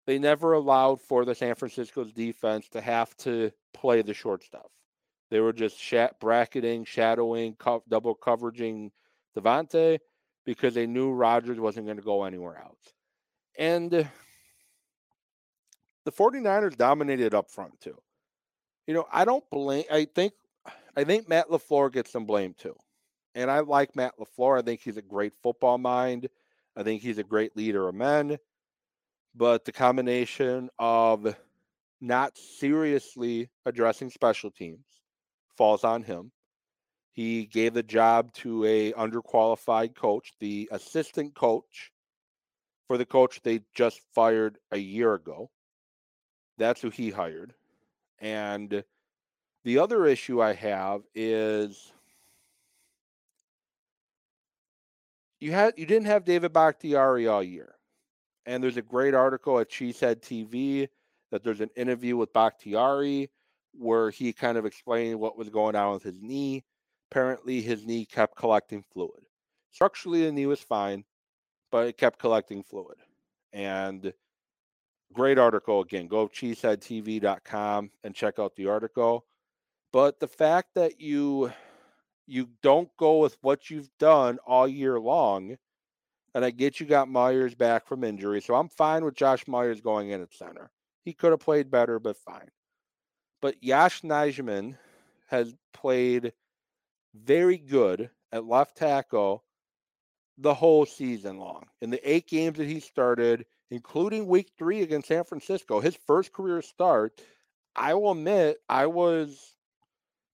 [0.07, 4.71] they never allowed for the San Francisco's defense to have to play the short stuff.
[5.31, 5.77] They were just
[6.21, 8.93] bracketing, shadowing, co- double coveraging
[9.37, 9.99] Davante
[10.45, 12.93] because they knew Rodgers wasn't going to go anywhere else.
[13.59, 14.05] And uh,
[16.05, 17.97] the 49ers dominated up front too.
[18.87, 20.35] You know, I don't blame I think
[20.97, 22.77] I think Matt LaFleur gets some blame too.
[23.35, 24.59] And I like Matt LaFleur.
[24.59, 26.29] I think he's a great football mind.
[26.77, 28.39] I think he's a great leader of men.
[29.35, 31.37] But the combination of
[32.01, 34.85] not seriously addressing special teams
[35.57, 36.31] falls on him.
[37.13, 41.93] He gave the job to a underqualified coach, the assistant coach
[42.87, 45.51] for the coach they just fired a year ago.
[46.59, 47.55] That's who he hired.
[48.21, 48.85] And
[49.65, 51.93] the other issue I have is
[55.41, 57.75] you had you didn't have David Bakhtiari all year.
[58.47, 60.89] And there's a great article at Cheesehead TV
[61.31, 63.31] that there's an interview with Bakhtiari
[63.73, 66.65] where he kind of explained what was going on with his knee.
[67.11, 69.25] Apparently his knee kept collecting fluid.
[69.73, 71.05] Structurally the knee was fine,
[71.73, 72.99] but it kept collecting fluid.
[73.53, 74.13] And
[75.13, 76.07] great article again.
[76.07, 79.25] Go to cheeseheadtv.com and check out the article.
[79.93, 81.53] But the fact that you
[82.27, 85.57] you don't go with what you've done all year long,
[86.35, 89.81] and I get you got Myers back from injury, so I'm fine with Josh Myers
[89.81, 90.71] going in at center.
[91.05, 92.51] He could have played better, but fine.
[93.41, 94.77] But Yosh Nijman
[95.29, 96.33] has played
[97.15, 99.45] very good at left tackle
[100.39, 101.67] the whole season long.
[101.81, 106.33] In the eight games that he started, including week three against San Francisco, his first
[106.33, 107.21] career start,
[107.77, 109.55] I will admit I was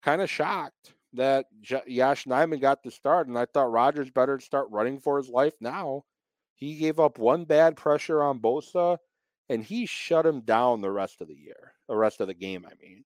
[0.03, 1.47] kind of shocked that
[1.87, 5.55] Yosh Nijman got the start, and I thought Rodgers better start running for his life
[5.61, 6.05] now.
[6.55, 8.99] He gave up one bad pressure on Bosa,
[9.49, 12.67] and he shut him down the rest of the year, the rest of the game,
[12.67, 13.05] I mean.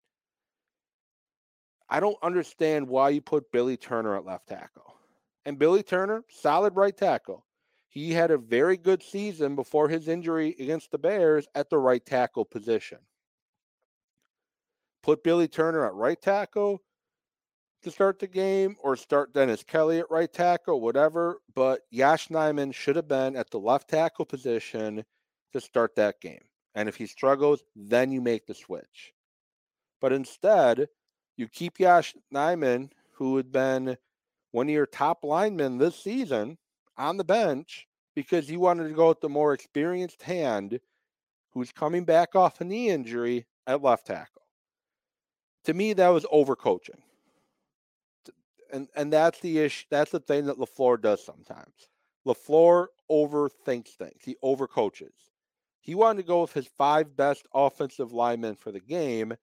[1.89, 4.97] I don't understand why you put Billy Turner at left tackle.
[5.45, 7.45] And Billy Turner, solid right tackle.
[7.89, 12.05] He had a very good season before his injury against the Bears at the right
[12.05, 12.99] tackle position.
[15.03, 16.81] Put Billy Turner at right tackle
[17.83, 21.39] to start the game or start Dennis Kelly at right tackle, whatever.
[21.55, 25.05] But Yosh Nijman should have been at the left tackle position
[25.53, 26.43] to start that game.
[26.75, 29.13] And if he struggles, then you make the switch.
[30.01, 30.89] But instead,
[31.37, 33.97] you keep Yosh Nijman, who had been
[34.53, 36.59] one of your top linemen this season,
[36.97, 40.79] on the bench because you wanted to go with the more experienced hand
[41.53, 44.43] who's coming back off a knee injury at left tackle.
[45.65, 47.01] To me, that was overcoaching.
[48.73, 49.85] And and that's the issue.
[49.91, 51.89] That's the thing that LaFleur does sometimes.
[52.27, 54.23] LaFleur overthinks things.
[54.25, 55.13] He overcoaches.
[55.81, 59.35] He wanted to go with his five best offensive linemen for the game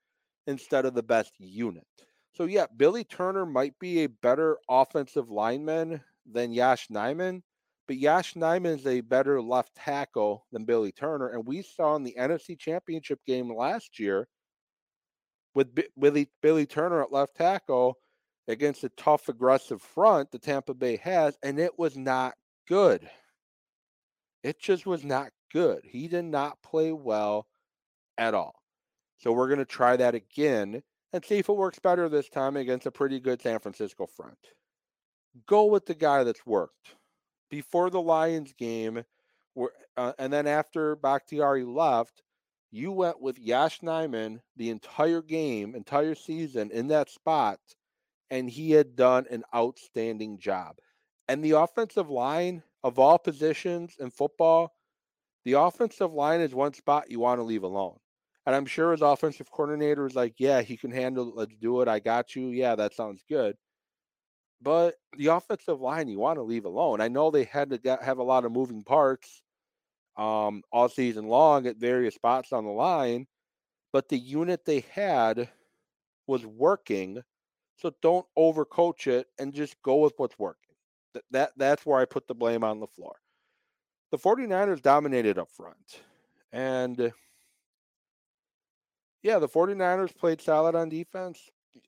[0.48, 1.86] instead of the best unit.
[2.32, 7.42] So yeah, Billy Turner might be a better offensive lineman than Yosh Nijman,
[7.88, 11.30] but Yosh Nijman is a better left tackle than Billy Turner.
[11.30, 14.28] And we saw in the NFC Championship game last year
[15.54, 17.98] with B- Billy, Billy Turner at left tackle
[18.50, 22.34] against a tough, aggressive front that Tampa Bay has, and it was not
[22.68, 23.08] good.
[24.44, 25.82] It just was not good.
[25.86, 27.48] He did not play well
[28.18, 28.56] at all.
[29.18, 30.82] So we're going to try that again
[31.14, 34.38] and see if it works better this time against a pretty good San Francisco front.
[35.46, 36.96] Go with the guy that's worked.
[37.50, 39.04] Before the Lions game,
[39.98, 42.24] uh, and then after Bakhtiari left,
[42.72, 47.60] you went with Yosh Nijman the entire game, entire season in that spot,
[48.32, 50.78] and he had done an outstanding job.
[51.28, 54.74] And the offensive line of all positions in football,
[55.46, 57.98] the offensive line is one spot you want to leave alone.
[58.46, 61.36] And I'm sure his offensive coordinator is like, yeah, he can handle it.
[61.36, 61.88] Let's do it.
[61.88, 62.50] I got you.
[62.50, 63.56] Yeah, that sounds good.
[64.62, 67.00] But the offensive line, you want to leave alone.
[67.00, 69.42] I know they had to get, have a lot of moving parts
[70.18, 73.28] um, all season long at various spots on the line,
[73.94, 75.50] but the unit they had
[76.28, 77.22] was working.
[77.80, 80.76] So don't overcoach it and just go with what's working.
[81.14, 83.14] That, that that's where I put the blame on LaFleur.
[84.12, 86.02] The 49ers dominated up front.
[86.52, 87.14] And
[89.24, 91.40] yeah, the 49ers played solid on defense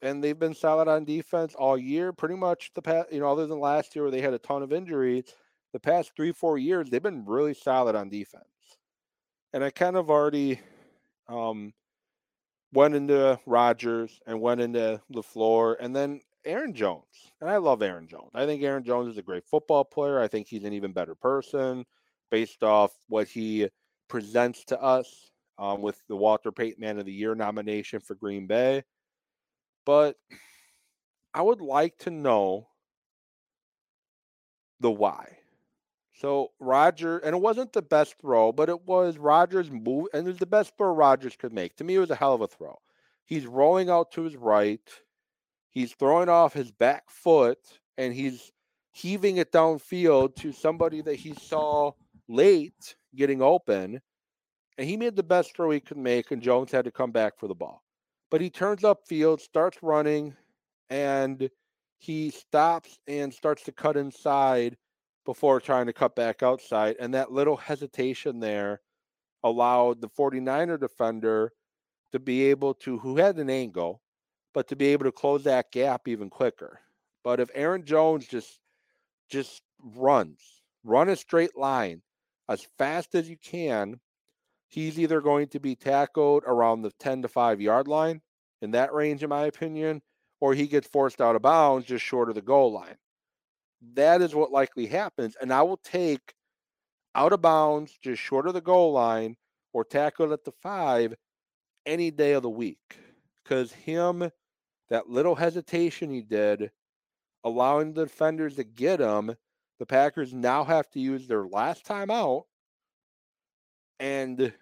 [0.02, 2.14] and they've been solid on defense all year.
[2.14, 4.64] Pretty much the past, you know, other than last year where they had a ton
[4.64, 5.26] of injuries,
[5.74, 8.46] the past three, four years, they've been really solid on defense.
[9.54, 10.60] And I kind of already
[11.28, 11.74] um,
[12.74, 17.32] went into Rodgers and went into LaFleur and then Aaron Jones.
[17.40, 18.32] And I love Aaron Jones.
[18.34, 20.20] I think Aaron Jones is a great football player.
[20.20, 21.86] I think he's an even better person
[22.30, 23.70] based off what he
[24.08, 28.48] presents to us um, with the Walter Payton Man of the Year nomination for Green
[28.48, 28.84] Bay.
[29.86, 30.16] But
[31.34, 32.68] I would like to know
[34.80, 35.38] the why.
[36.22, 40.30] So Roger, and it wasn't the best throw, but it was Rodgers' move, and it
[40.30, 41.76] was the best throw Rodgers could make.
[41.78, 42.78] To me, it was a hell of a throw.
[43.26, 44.88] He's rolling out to his right.
[45.72, 47.58] He's throwing off his back foot,
[47.98, 48.52] and he's
[48.92, 51.94] heaving it downfield to somebody that he saw
[52.28, 54.00] late getting open
[54.78, 57.38] and he made the best throw he could make, and Jones had to come back
[57.38, 57.84] for the ball.
[58.30, 60.36] But he turns up field, starts running,
[60.90, 61.50] and
[62.00, 64.78] he stops and starts to cut inside
[65.26, 66.96] before trying to cut back outside.
[67.00, 68.82] And that little hesitation there
[69.44, 71.54] allowed the 49er defender
[72.12, 74.02] to be able to, who had an angle,
[74.54, 76.80] but to be able to close that gap even quicker.
[77.24, 78.60] But if Aaron Jones just
[79.30, 82.02] just runs, run a straight line
[82.50, 84.00] as fast as you can,
[84.68, 88.22] he's either going to be tackled around the 10 to 5 yard line
[88.62, 90.02] in that range, in my opinion,
[90.42, 92.98] or he gets forced out of bounds just short of the goal line.
[93.94, 95.36] That is what likely happens.
[95.42, 96.34] And I will take
[97.16, 99.36] out of bounds, just short of the goal line,
[99.74, 101.16] or tackled at the five
[101.86, 102.98] any day of the week.
[103.44, 104.30] Because him,
[104.90, 106.72] that little hesitation he did,
[107.44, 109.36] allowing the defenders to get him,
[109.80, 112.46] the Packers now have to use their last time out
[114.00, 114.54] and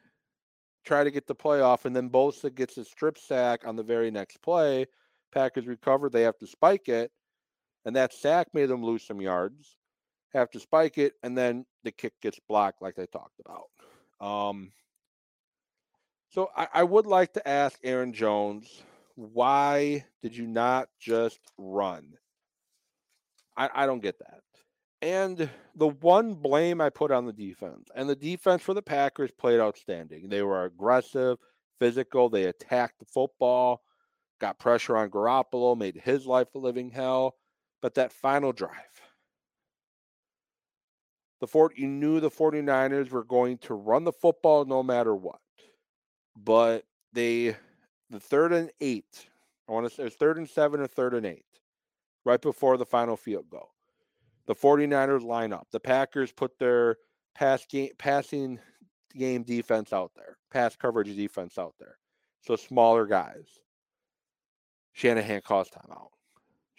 [0.85, 1.83] try to get the playoff.
[1.83, 4.85] And then Bosa gets a strip sack on the very next play.
[5.33, 6.09] Packers recover.
[6.09, 7.11] They have to spike it.
[7.85, 9.77] And that sack made them lose some yards.
[10.33, 11.13] Have to spike it.
[11.23, 13.69] And then the kick gets blocked, like I talked about.
[14.25, 14.71] Um,
[16.29, 18.83] so I, I would like to ask Aaron Jones,
[19.15, 22.13] why did you not just run?
[23.57, 24.41] I, I don't get that.
[25.01, 29.31] And the one blame I put on the defense, and the defense for the Packers
[29.31, 30.27] played outstanding.
[30.27, 31.37] They were aggressive,
[31.79, 33.81] physical, they attacked the football,
[34.39, 37.35] got pressure on Garoppolo, made his life a living hell.
[37.81, 39.01] But that final drive,
[41.39, 45.39] the fort you knew the 49ers were going to run the football no matter what.
[46.35, 47.55] But they
[48.09, 49.27] the third and eight,
[49.67, 51.45] I want to say third and seven or third and eight,
[52.25, 53.71] right before the final field goal
[54.49, 55.67] the 49ers line up.
[55.71, 56.97] The Packers put their
[57.35, 58.59] pass game passing
[59.15, 61.99] game defense out there, pass coverage defense out there.
[62.41, 63.45] So smaller guys.
[64.93, 66.09] Shanahan calls timeout.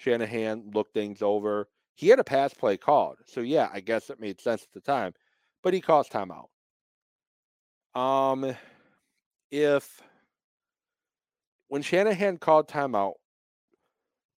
[0.00, 1.68] Shanahan looked things over.
[1.94, 3.18] He had a pass play called.
[3.26, 5.12] So yeah, I guess it made sense at the time.
[5.62, 6.48] But he calls timeout.
[7.94, 8.56] Um
[9.50, 10.00] if
[11.68, 13.14] when Shanahan called timeout,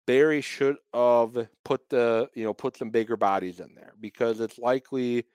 [0.07, 4.59] Barry should have put the you know put some bigger bodies in there because it's
[4.59, 5.27] likely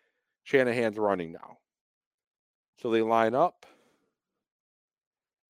[0.43, 1.57] Shanahan's running now.
[2.82, 3.65] So they line up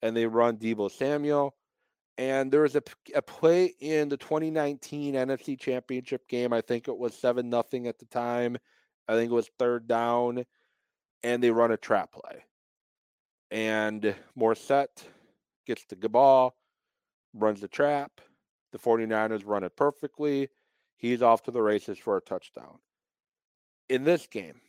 [0.04, 1.56] and they run Deebo Samuel.
[2.18, 2.82] And there was a,
[3.14, 6.52] a play in the 2019 NFC Championship game.
[6.52, 8.58] I think it was 7 nothing at the time.
[9.08, 10.44] I think it was third down.
[11.24, 12.44] And they run a trap play.
[13.52, 15.04] And Mostert
[15.66, 16.56] gets the ball,
[17.34, 18.12] runs the trap,
[18.72, 20.50] the 49ers run it perfectly.
[20.98, 22.80] He's off to the races for a touchdown.
[23.90, 24.60] In this game,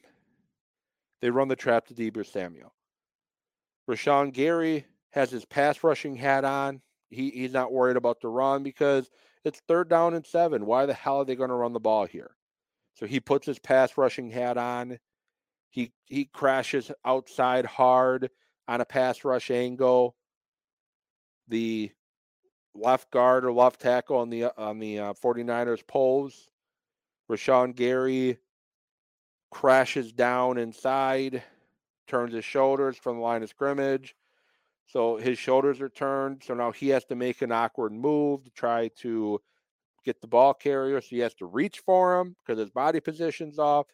[1.21, 2.73] they run the trap to Deebo Samuel.
[3.91, 6.83] Rashan Gary has his pass rushing hat on.
[7.11, 9.11] He, he's not worried about the run because
[9.45, 10.67] it's third down and seven.
[10.67, 12.31] Why the hell are they going to run the ball here?
[12.95, 14.99] So he puts his pass rushing hat on.
[15.71, 18.31] He he crashes outside hard
[18.67, 20.17] on a pass rush angle.
[21.49, 21.93] The
[22.75, 26.49] left guard or left tackle on the on the uh, 49ers pulls.
[27.31, 28.39] Rashan Gary
[29.51, 31.43] crashes down inside,
[32.07, 34.15] turns his shoulders from the line of scrimmage.
[34.89, 36.43] So his shoulders are turned.
[36.45, 39.41] So now he has to make an awkward move to try to
[40.05, 41.01] get the ball carrier.
[41.01, 43.87] So he has to reach for him because his body position's off.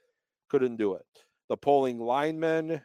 [0.48, 1.04] Couldn't do it.
[1.48, 2.80] The pulling lineman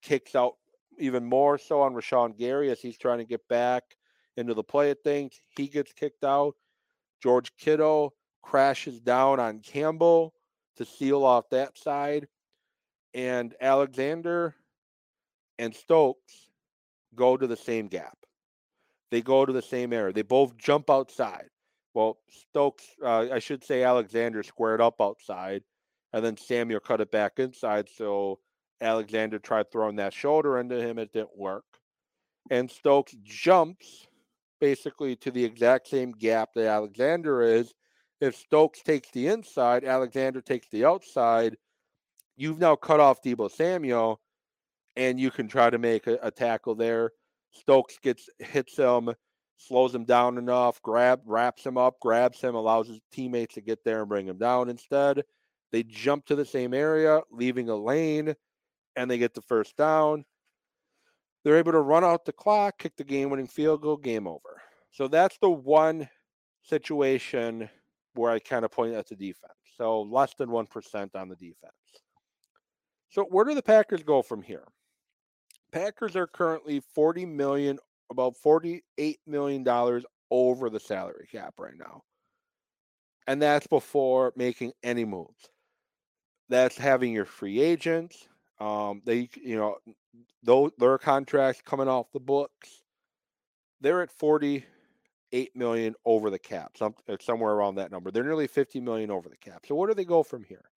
[0.00, 0.54] kicks out
[0.98, 3.82] even more so on Rashan Gary as he's trying to get back
[4.36, 5.40] into the play of things.
[5.56, 6.54] He gets kicked out.
[7.20, 10.34] George Kittle crashes down on Campbell
[10.76, 12.28] to seal off that side.
[13.12, 14.54] And Alexander
[15.58, 16.50] and Stokes
[17.14, 18.16] go to the same gap.
[19.10, 20.12] They go to the same area.
[20.12, 21.48] They both jump outside.
[21.94, 25.62] Well, Stokes, uh, I should say Alexander squared up outside,
[26.12, 27.88] and then Samuel cut it back inside.
[27.96, 28.40] So
[28.80, 30.98] Alexander tried throwing that shoulder into him.
[30.98, 31.64] It didn't work.
[32.50, 34.06] And Stokes jumps
[34.60, 37.72] basically to the exact same gap that Alexander is.
[38.20, 41.56] If Stokes takes the inside, Alexander takes the outside.
[42.36, 44.20] You've now cut off Deebo Samuel,
[44.96, 47.10] and you can try to make a, a tackle there.
[47.50, 49.10] Stokes gets hits him,
[49.56, 53.84] slows him down enough, grab wraps him up, grabs him, allows his teammates to get
[53.84, 54.68] there and bring him down.
[54.68, 55.22] Instead,
[55.72, 58.34] they jump to the same area, leaving a lane,
[58.96, 60.24] and they get the first down.
[61.44, 64.62] They're able to run out the clock, kick the game winning field goal, game over.
[64.90, 66.08] So that's the one
[66.62, 67.68] situation
[68.14, 69.52] where I kind of point at the defense.
[69.76, 71.74] So less than 1% on the defense.
[73.10, 74.64] So where do the Packers go from here?
[75.74, 82.02] Packers are currently 40 million, about 48 million dollars over the salary cap right now.
[83.26, 85.48] And that's before making any moves.
[86.48, 88.28] That's having your free agents.
[88.60, 89.78] Um, they, you know,
[90.44, 92.82] though their contracts coming off the books,
[93.80, 98.12] they're at 48 million over the cap, some, uh, somewhere around that number.
[98.12, 99.64] They're nearly 50 million over the cap.
[99.66, 100.70] So where do they go from here?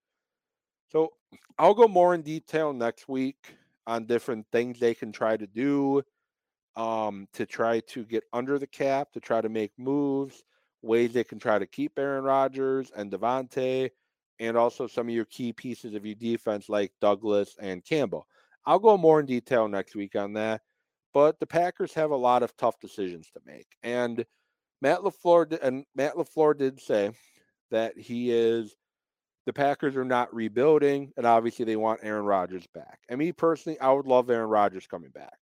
[0.92, 1.14] So
[1.60, 3.58] I'll go more in detail next week
[3.88, 6.04] on different things they can try to do
[6.76, 10.44] um, to try to get under the cap, to try to make moves,
[10.84, 13.90] ways they can try to keep Aaron Rodgers and Davante,
[14.40, 18.28] and also some of your key pieces of your defense like Douglas and Campbell.
[18.66, 20.62] I'll go more in detail next week on that,
[21.14, 23.68] but the Packers have a lot of tough decisions to make.
[23.82, 24.24] And
[24.82, 27.12] Matt LaFleur and Matt LaFleur did say
[27.72, 28.76] that he is
[29.48, 33.00] the Packers are not rebuilding, and obviously they want Aaron Rodgers back.
[33.08, 35.38] And me personally, I would love Aaron Rodgers coming back.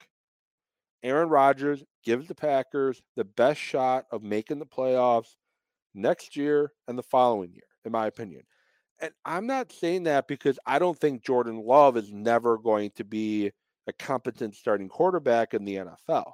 [1.03, 5.35] Aaron Rodgers gives the Packers the best shot of making the playoffs
[5.95, 8.41] next year and the following year, in my opinion.
[9.03, 13.05] And I'm not saying that because I don't think Jordan Love is never going to
[13.05, 13.51] be
[13.87, 16.33] a competent starting quarterback in the NFL.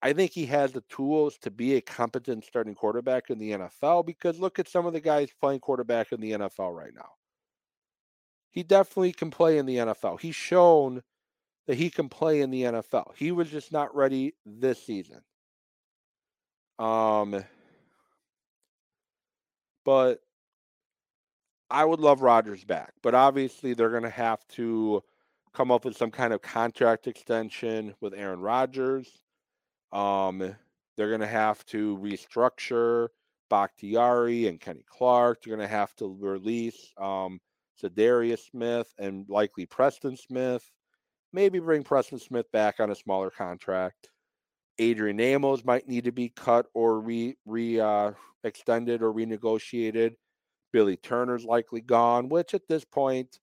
[0.00, 4.06] I think he has the tools to be a competent starting quarterback in the NFL
[4.06, 7.10] because look at some of the guys playing quarterback in the NFL right now.
[8.50, 10.20] He definitely can play in the NFL.
[10.20, 11.02] He's shown
[11.66, 13.12] that he can play in the NFL.
[13.16, 15.20] He was just not ready this season.
[16.78, 17.44] Um
[19.84, 20.20] but
[21.70, 25.02] I would love Rodgers back, but obviously they're going to have to
[25.54, 29.08] come up with some kind of contract extension with Aaron Rodgers.
[29.92, 30.54] Um,
[30.96, 33.08] they're going to have to restructure
[33.50, 35.42] Bakhtiari and Kenny Clark.
[35.42, 37.40] They're going to have to release um,
[37.82, 40.70] Za'Darius Smith and likely Preston Smith.
[41.32, 44.10] Maybe bring Preston Smith back on a smaller contract.
[44.78, 48.12] Adrian Amos might need to be cut or re re uh,
[48.44, 50.14] extended or renegotiated.
[50.72, 53.38] Billy Turner's likely gone, which at this point,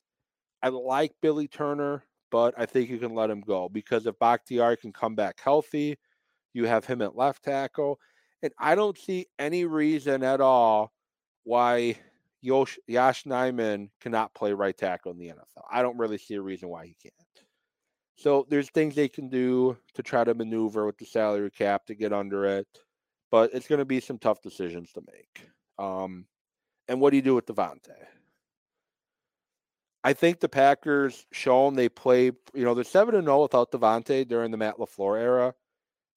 [0.62, 4.78] I like Billy Turner, but I think you can let him go because if Bakhtiari
[4.78, 5.98] can come back healthy,
[6.56, 8.00] you have him at left tackle.
[8.42, 10.94] And I don't see any reason at all
[11.44, 11.98] why
[12.42, 15.64] Yosh, Yosh Nijman cannot play right tackle in the NFL.
[15.70, 17.14] I don't really see a reason why he can't.
[18.16, 21.96] So there's things they can do to try to maneuver with the salary cap to
[21.96, 22.68] get under it,
[23.30, 25.50] but it's going to be some tough decisions to make.
[25.78, 26.26] Um,
[26.88, 27.92] and what do you do with Davante?
[30.06, 34.52] I think the Packers shown they play, you know, they're 7 0 without Davante during
[34.52, 35.56] the Matt LaFleur era.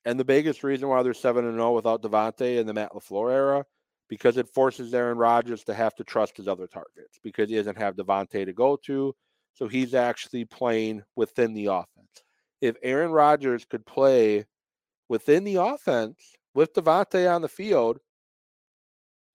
[0.05, 3.65] And the biggest reason why they're 7 0 without Davante in the Matt LaFleur era,
[4.09, 7.79] because it forces Aaron Rodgers to have to trust his other targets because he doesn't
[7.79, 9.15] have Davante to go to.
[9.55, 12.23] So he's actually playing within the offense.
[12.61, 14.47] If Aaron Rodgers could play
[15.09, 17.99] within the offense with Davante on the field,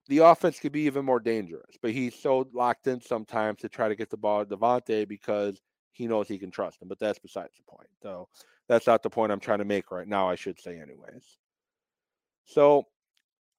[0.08, 1.76] the offense could be even more dangerous.
[1.82, 5.62] But he's so locked in sometimes to try to get the ball to Davante because
[5.92, 6.88] he knows he can trust him.
[6.88, 7.90] But that's besides the point.
[8.02, 8.28] So
[8.68, 11.38] that's not the point I'm trying to make right now, I should say, anyways.
[12.46, 12.88] So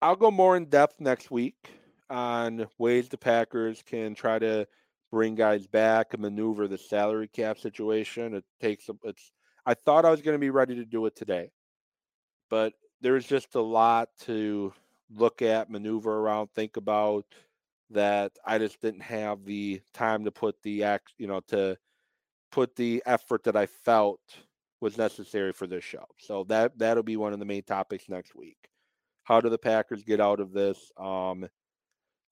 [0.02, 1.70] I'll go more in depth next week
[2.10, 4.66] on ways the Packers can try to
[5.10, 8.34] bring guys back and maneuver the salary cap situation.
[8.34, 9.32] It takes it's
[9.66, 11.50] I thought I was going to be ready to do it today.
[12.50, 14.72] But there's just a lot to
[15.10, 17.24] look at, maneuver around, think about
[17.90, 21.76] that I just didn't have the time to put the act, you know, to
[22.50, 24.20] put the effort that I felt
[24.84, 26.04] was necessary for this show.
[26.18, 28.58] So that that'll be one of the main topics next week.
[29.22, 31.48] How do the Packers get out of this um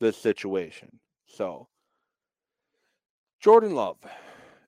[0.00, 1.00] this situation?
[1.26, 1.68] So
[3.40, 3.96] Jordan Love.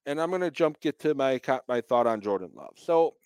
[0.07, 2.73] And I'm to jump get to my my thought on Jordan Love.
[2.77, 3.17] So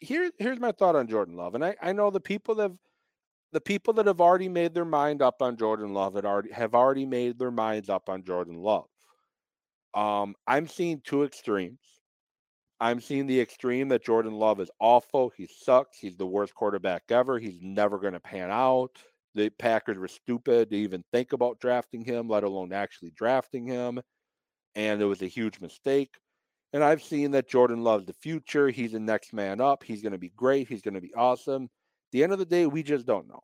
[0.00, 1.54] here here's my thought on Jordan Love.
[1.54, 2.78] And I I know the people that have
[3.52, 6.74] the people that have already made their mind up on Jordan Love had already have
[6.74, 8.88] already made their minds up on Jordan Love.
[9.92, 11.97] Um, I'm seeing two extremes.
[12.80, 15.32] I'm seeing the extreme that Jordan Love is awful.
[15.36, 15.98] He sucks.
[15.98, 17.38] He's the worst quarterback ever.
[17.38, 18.98] He's never going to pan out.
[19.34, 24.00] The Packers were stupid to even think about drafting him, let alone actually drafting him.
[24.74, 26.14] And it was a huge mistake.
[26.72, 28.68] And I've seen that Jordan loves the future.
[28.68, 29.82] He's the next man up.
[29.82, 30.68] He's going to be great.
[30.68, 31.68] He's going to be awesome
[32.12, 33.42] the end of the day, we just don't know.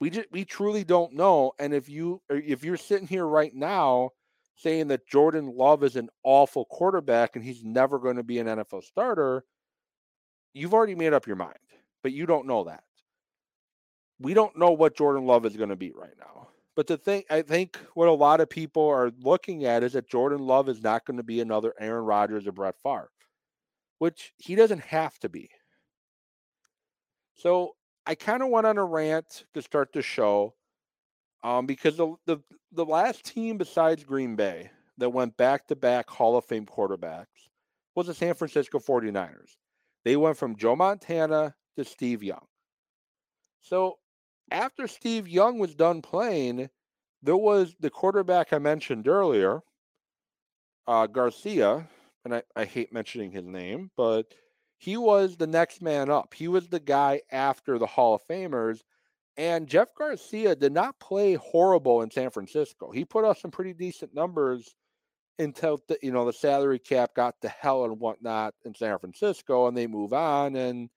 [0.00, 1.52] We just we truly don't know.
[1.58, 4.10] And if you if you're sitting here right now
[4.56, 8.46] saying that Jordan Love is an awful quarterback and he's never going to be an
[8.46, 9.44] NFL starter,
[10.54, 11.54] you've already made up your mind.
[12.02, 12.84] But you don't know that.
[14.18, 16.48] We don't know what Jordan Love is going to be right now.
[16.74, 20.08] But the thing I think what a lot of people are looking at is that
[20.08, 23.10] Jordan Love is not going to be another Aaron Rodgers or Brett Favre,
[23.98, 25.50] which he doesn't have to be.
[27.34, 27.72] So
[28.06, 30.54] I kind of went on a rant to start the show
[31.42, 32.38] um, because the, the
[32.72, 37.48] the last team besides Green Bay that went back to back Hall of Fame quarterbacks
[37.94, 39.56] was the San Francisco 49ers.
[40.04, 42.46] They went from Joe Montana to Steve Young.
[43.60, 43.98] So
[44.50, 46.68] after Steve Young was done playing,
[47.22, 49.60] there was the quarterback I mentioned earlier,
[50.86, 51.88] uh, Garcia,
[52.24, 54.26] and I, I hate mentioning his name, but
[54.78, 56.34] he was the next man up.
[56.34, 58.80] He was the guy after the Hall of Famers
[59.36, 62.90] And Jeff Garcia did not play horrible in San Francisco.
[62.90, 64.74] He put up some pretty decent numbers
[65.38, 69.66] until the, you know the salary cap got to hell and whatnot in San Francisco,
[69.66, 70.56] and they move on.
[70.56, 70.88] And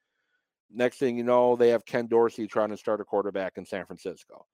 [0.71, 3.85] next thing you know, they have Ken Dorsey trying to start a quarterback in San
[3.85, 4.45] Francisco.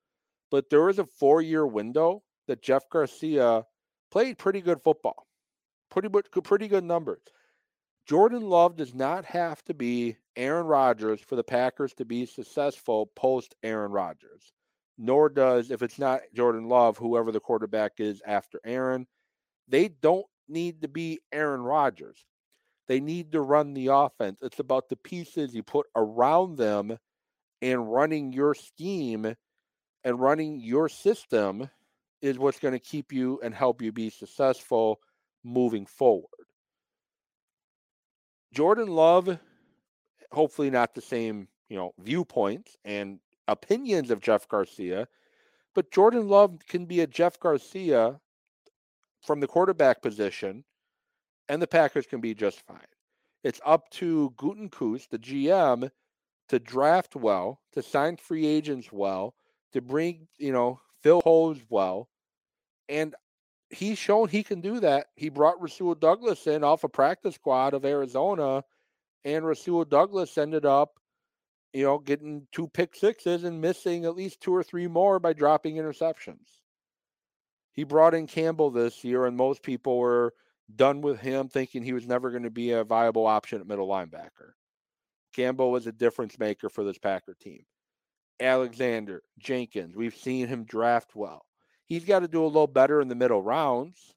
[0.49, 3.63] But there was a four-year window that Jeff Garcia
[4.11, 5.27] played pretty good football,
[5.91, 7.21] pretty pretty good numbers.
[8.06, 13.08] Jordan Love does not have to be Aaron Rodgers for the Packers to be successful
[13.16, 14.53] post Aaron Rodgers,
[14.97, 19.08] nor does, if it's not Jordan Love, whoever the quarterback is after Aaron.
[19.68, 22.24] They don't need to be Aaron Rodgers.
[22.88, 24.38] They need to run the offense.
[24.43, 26.99] It's about the pieces you put around them
[27.64, 29.36] and running your scheme
[30.03, 31.68] and running your system
[32.22, 34.99] is what's going to keep you and help you be successful
[35.43, 36.45] moving forward.
[38.56, 39.38] Jordan Love,
[40.32, 45.10] hopefully not the same, you know, viewpoints and opinions of Jeff Garcia,
[45.74, 48.22] but Jordan Love can be a Jeff Garcia
[49.22, 50.64] from the quarterback position,
[51.49, 52.80] and the Packers can be just fine.
[53.43, 55.91] It's up to Gutekunst, the GM,
[56.47, 59.36] to draft well, to sign free agents well,
[59.74, 62.08] to bring, you know, fill holes well.
[62.88, 63.16] And
[63.70, 65.07] he's shown he can do that.
[65.16, 68.63] He brought Rasul Douglas in off a practice squad of Arizona,
[69.24, 70.99] and Rasul Douglas ended up,
[71.74, 75.34] you know, getting two pick sixes and missing at least two or three more by
[75.34, 76.59] dropping interceptions.
[77.74, 80.34] He brought in Campbell this year, and most people were
[80.74, 83.88] done with him, thinking he was never going to be a viable option at middle
[83.88, 84.53] linebacker.
[85.36, 87.66] Campbell was a difference maker for this Packer team.
[88.39, 91.45] Alexander, Jenkins, we've seen him draft well.
[91.88, 94.13] He's got to do a little better in the middle rounds,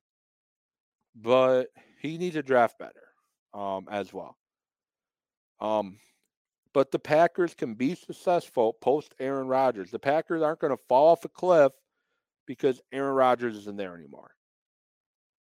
[1.15, 1.69] but
[2.01, 3.09] he needs to draft better
[3.53, 4.37] um, as well.
[5.61, 5.99] Um,
[6.73, 9.91] but the Packers can be successful post Aaron Rodgers.
[9.91, 11.73] The Packers aren't going to fall off a cliff
[12.47, 14.31] because Aaron Rodgers isn't there anymore.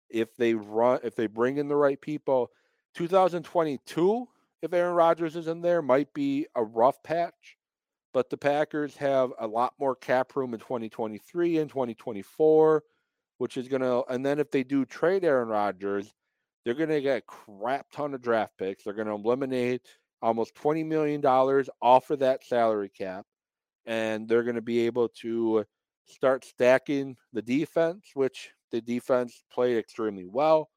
[0.10, 2.52] If they run, if they bring in the right people,
[2.96, 4.28] 2022,
[4.62, 7.58] if Aaron Rodgers isn't there, might be a rough patch
[8.14, 12.84] but the Packers have a lot more cap room in 2023 and 2024,
[13.40, 16.14] which is going to, and then if they do trade Aaron Rodgers,
[16.64, 18.84] they're going to get a crap ton of draft picks.
[18.84, 19.82] They're going to eliminate
[20.22, 21.26] almost $20 million
[21.82, 23.26] off of that salary cap,
[23.86, 25.66] and they're going to be able to
[26.06, 30.70] start stacking the defense, which the defense played extremely well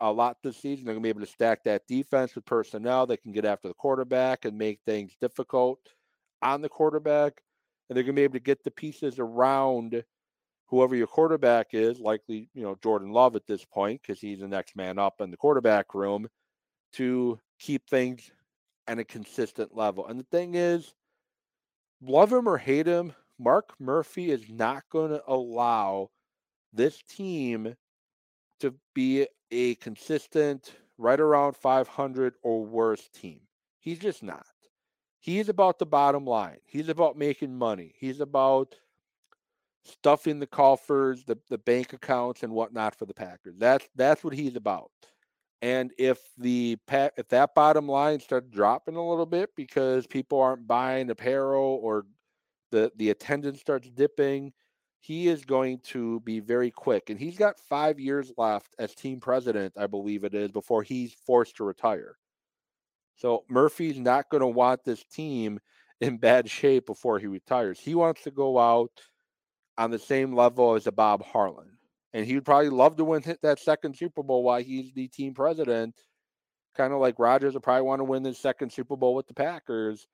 [0.00, 0.86] a lot this season.
[0.86, 3.68] They're going to be able to stack that defense with personnel that can get after
[3.68, 5.78] the quarterback and make things difficult
[6.42, 7.42] on the quarterback,
[7.88, 10.02] and they're going to be able to get the pieces around
[10.66, 14.48] whoever your quarterback is, likely, you know, Jordan Love at this point, because he's the
[14.48, 16.28] next man up in the quarterback room,
[16.92, 18.30] to keep things
[18.86, 20.06] at a consistent level.
[20.06, 20.94] And the thing is,
[22.00, 26.10] love him or hate him, Mark Murphy is not going to allow
[26.72, 27.74] this team
[28.60, 33.40] to be a consistent, right around 500 or worse team.
[33.80, 34.46] He's just not.
[35.20, 36.58] He's about the bottom line.
[36.64, 37.94] He's about making money.
[37.98, 38.74] He's about
[39.84, 43.54] stuffing the coffers, the, the bank accounts, and whatnot for the Packers.
[43.58, 44.90] That's that's what he's about.
[45.62, 50.66] And if the if that bottom line starts dropping a little bit because people aren't
[50.66, 52.06] buying apparel or
[52.70, 54.54] the the attendance starts dipping,
[55.00, 57.10] he is going to be very quick.
[57.10, 61.12] And he's got five years left as team president, I believe it is, before he's
[61.12, 62.16] forced to retire.
[63.20, 65.60] So Murphy's not going to want this team
[66.00, 67.78] in bad shape before he retires.
[67.78, 68.92] He wants to go out
[69.76, 71.76] on the same level as a Bob Harlan.
[72.14, 75.34] And he would probably love to win that second Super Bowl while he's the team
[75.34, 75.94] president.
[76.74, 79.34] Kind of like Rodgers would probably want to win his second Super Bowl with the
[79.34, 80.06] Packers.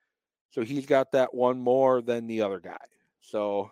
[0.50, 2.76] So he's got that one more than the other guy.
[3.20, 3.70] So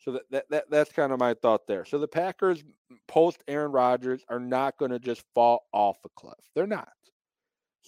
[0.00, 1.84] so that, that, that that's kind of my thought there.
[1.84, 2.64] So the Packers
[3.06, 6.38] post Aaron Rodgers are not going to just fall off a cliff.
[6.56, 6.88] They're not.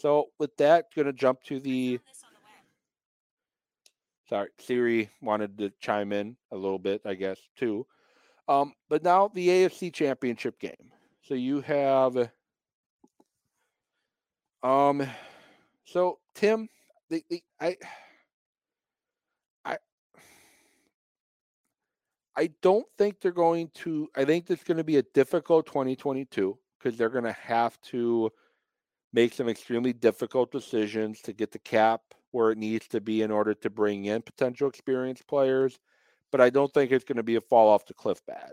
[0.03, 2.01] So with that, going to jump to the.
[4.29, 7.87] Sorry, Siri wanted to chime in a little bit, I guess, too.
[8.49, 10.91] Um, but now the AFC Championship game.
[11.23, 12.31] So you have.
[14.65, 15.07] Um,
[15.85, 16.69] so Tim,
[17.09, 17.77] the, the I.
[19.65, 19.79] I.
[22.35, 24.09] I don't think they're going to.
[24.17, 28.33] I think it's going to be a difficult 2022 because they're going to have to
[29.13, 32.01] make some extremely difficult decisions to get the cap
[32.31, 35.79] where it needs to be in order to bring in potential experienced players.
[36.31, 38.53] But I don't think it's going to be a fall off the cliff bad.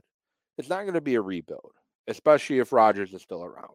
[0.57, 1.71] It's not going to be a rebuild,
[2.07, 3.69] especially if Rodgers is still around.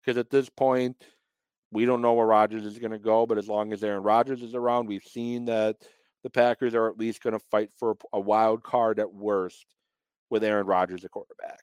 [0.00, 0.96] Because at this point,
[1.70, 3.26] we don't know where Rodgers is going to go.
[3.26, 5.76] But as long as Aaron Rodgers is around, we've seen that
[6.24, 9.64] the Packers are at least going to fight for a wild card at worst
[10.28, 11.60] with Aaron Rodgers at quarterback.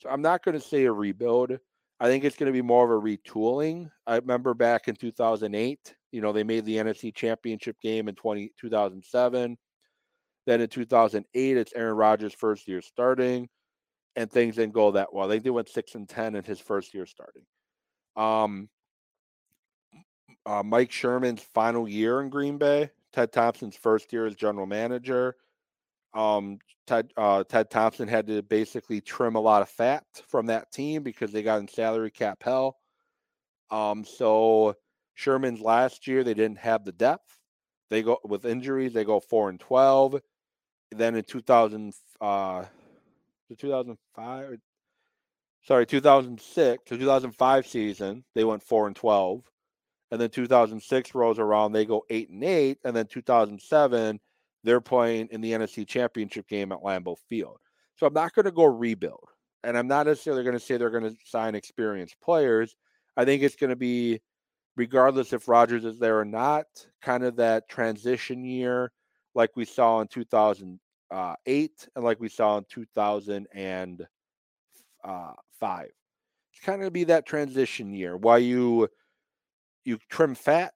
[0.00, 1.58] So I'm not going to say a rebuild.
[1.98, 3.90] I think it's going to be more of a retooling.
[4.06, 8.52] I remember back in 2008, you know, they made the NFC Championship game in 20,
[8.60, 9.56] 2007.
[10.46, 13.48] Then in 2008, it's Aaron Rodgers' first year starting,
[14.14, 15.28] and things didn't go that well.
[15.28, 17.42] Think they went six and ten in his first year starting.
[18.14, 18.68] Um,
[20.44, 25.36] uh, Mike Sherman's final year in Green Bay, Ted Thompson's first year as general manager.
[26.14, 30.72] Um, Ted uh, Ted Thompson had to basically trim a lot of fat from that
[30.72, 32.76] team because they got in salary cap hell.
[33.70, 34.74] Um, so
[35.14, 37.38] Sherman's last year they didn't have the depth.
[37.90, 38.92] They go with injuries.
[38.92, 40.20] They go four and twelve.
[40.92, 42.64] Then in 2000, uh,
[43.58, 44.58] 2005,
[45.64, 49.42] sorry, 2006 to 2005 season, they went four and 12.
[50.12, 52.78] And then 2006 rolls around, they go eight and eight.
[52.84, 54.20] And then 2007,
[54.64, 57.58] they're playing in the NFC Championship game at Lambeau Field.
[57.96, 59.28] So I'm not going to go rebuild,
[59.64, 62.76] and I'm not necessarily going to say they're going to sign experienced players.
[63.16, 64.20] I think it's going to be,
[64.76, 66.66] regardless if Rodgers is there or not,
[67.00, 68.92] kind of that transition year,
[69.34, 70.78] like we saw in 2008
[71.10, 71.34] uh,
[71.94, 74.06] and like we saw in 2005.
[75.04, 75.32] Uh,
[76.52, 78.88] it's kind of be that transition year while you
[79.84, 80.72] you trim fat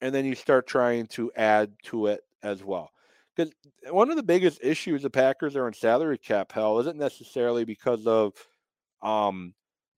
[0.00, 2.90] and then you start trying to add to it as well.
[3.38, 3.52] Because
[3.90, 8.04] one of the biggest issues the Packers are in salary cap hell isn't necessarily because
[8.04, 8.32] of
[9.00, 9.54] um,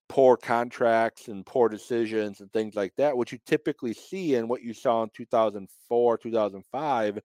[0.09, 4.61] poor contracts and poor decisions and things like that, which you typically see in what
[4.61, 7.19] you saw in 2004, 2005,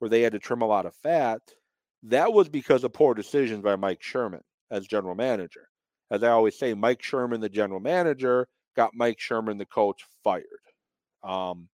[0.00, 1.40] where they had to trim a lot of fat.
[2.02, 4.42] That was because of poor decisions by Mike Sherman
[4.72, 5.68] as general manager.
[6.10, 10.44] As I always say, Mike Sherman, the general manager, got Mike Sherman, the coach, fired.
[11.22, 11.68] Um,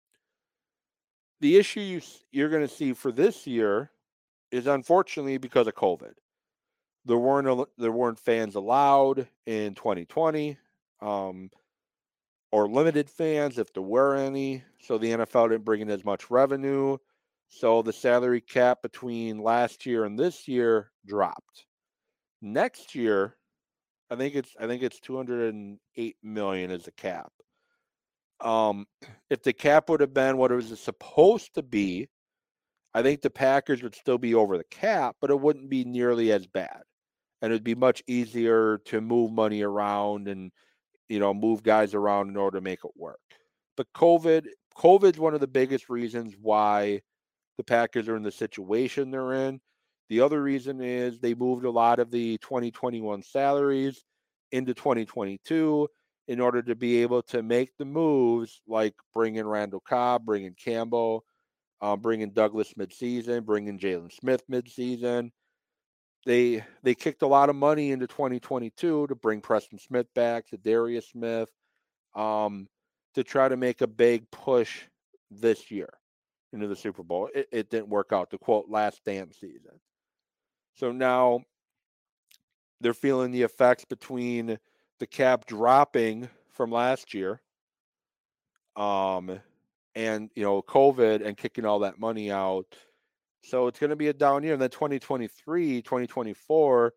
[1.41, 3.91] the issue you, you're going to see for this year
[4.51, 6.13] is unfortunately because of COVID.
[7.05, 10.59] There weren't there weren't fans allowed in 2020,
[11.01, 11.51] um,
[12.51, 14.65] or limited fans if there were any.
[14.81, 16.97] So the NFL didn't bring in as much revenue.
[17.49, 21.67] So the salary cap between last year and this year dropped.
[22.43, 23.37] Next year,
[24.11, 27.33] I think it's I think it's 208 million as a cap.
[28.41, 28.87] Um,
[29.31, 32.09] if the cap would have been what it was supposed to be,
[32.95, 36.33] I think the Packers would still be over the cap, but it wouldn't be nearly
[36.33, 36.83] as bad.
[37.43, 40.51] And it'd be much easier to move money around and,
[41.09, 43.21] you know, move guys around in order to make it work.
[43.77, 47.03] But COVID, COVID's one of the biggest reasons why
[47.59, 49.61] the Packers are in the situation they're in.
[50.09, 54.03] The other reason is they moved a lot of the 2021 salaries
[54.53, 55.89] into 2022
[56.29, 61.25] in order to be able to make the moves like bringing Randall Cobb, bringing Campbell,
[61.81, 65.31] uh, bringing Douglas midseason, bringing Jaylon Smith midseason.
[66.25, 71.11] They they kicked a lot of money into 2022 to bring Preston Smith back, Za'Darius
[71.11, 71.49] Smith,
[72.17, 72.67] um,
[73.15, 74.83] to try to make a big push
[75.31, 75.91] this year
[76.53, 77.29] into the Super Bowl.
[77.33, 78.31] It, it didn't work out.
[78.31, 79.79] To quote last dance season.
[80.75, 81.43] So now
[82.81, 84.59] they're feeling the effects between
[84.99, 87.41] the cap dropping from last year,
[88.77, 89.41] um,
[89.95, 92.77] and you know COVID and kicking all that money out.
[93.43, 94.55] So it's going to be a down year.
[94.55, 96.93] And then 2023, 2024,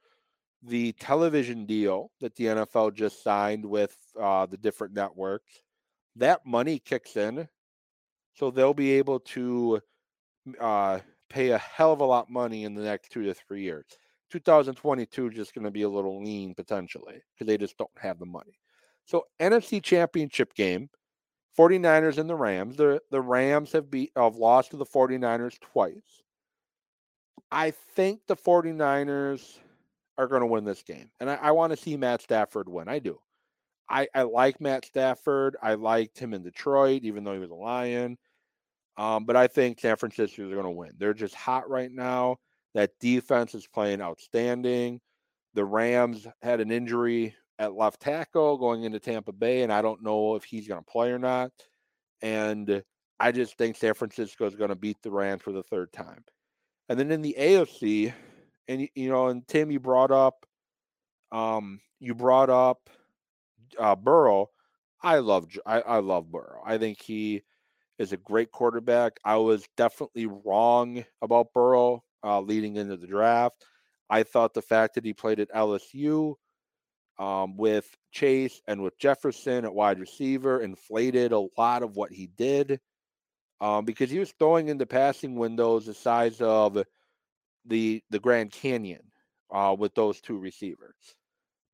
[0.63, 5.61] the television deal that the NFL just signed with uh, the different networks,
[6.15, 7.47] that money kicks in.
[8.33, 9.81] So they'll be able to
[10.59, 13.61] uh, pay a hell of a lot of money in the next two to three
[13.61, 13.85] years.
[14.30, 18.19] 2022 is just going to be a little lean potentially because they just don't have
[18.19, 18.59] the money.
[19.05, 20.89] So NFC Championship game,
[21.57, 22.77] 49ers and the Rams.
[22.77, 26.23] The the Rams have beat have lost to the 49ers twice.
[27.51, 29.57] I think the 49ers
[30.17, 31.09] are going to win this game.
[31.19, 32.88] And I, I want to see Matt Stafford win.
[32.88, 33.19] I do.
[33.89, 35.57] I, I like Matt Stafford.
[35.63, 38.17] I liked him in Detroit, even though he was a Lion.
[38.97, 40.91] Um, but I think San Francisco is going to win.
[40.97, 42.38] They're just hot right now.
[42.76, 45.01] That defense is playing outstanding.
[45.53, 50.03] The Rams had an injury at left tackle going into Tampa Bay, and I don't
[50.03, 51.51] know if he's going to play or not.
[52.22, 52.84] And
[53.20, 56.24] I just think San Francisco is going to beat the Rams for the third time.
[56.88, 58.13] And then in the AFC,
[58.67, 60.45] and you know, and Tim, you brought up,
[61.32, 62.89] um, you brought up
[63.78, 64.49] uh, Burrow.
[65.01, 66.61] I love I, I love Burrow.
[66.65, 67.43] I think he
[67.97, 69.20] is a great quarterback.
[69.26, 73.65] I was definitely wrong about Burrow uh, leading into the draft.
[74.09, 76.36] I thought the fact that he played at LSU
[77.20, 82.28] um, with Chase and with Jefferson at wide receiver inflated a lot of what he
[82.28, 82.80] did.
[83.61, 86.84] um, because he was throwing into passing windows the size of
[87.65, 89.01] the the Grand Canyon
[89.51, 90.95] uh, with those two receivers.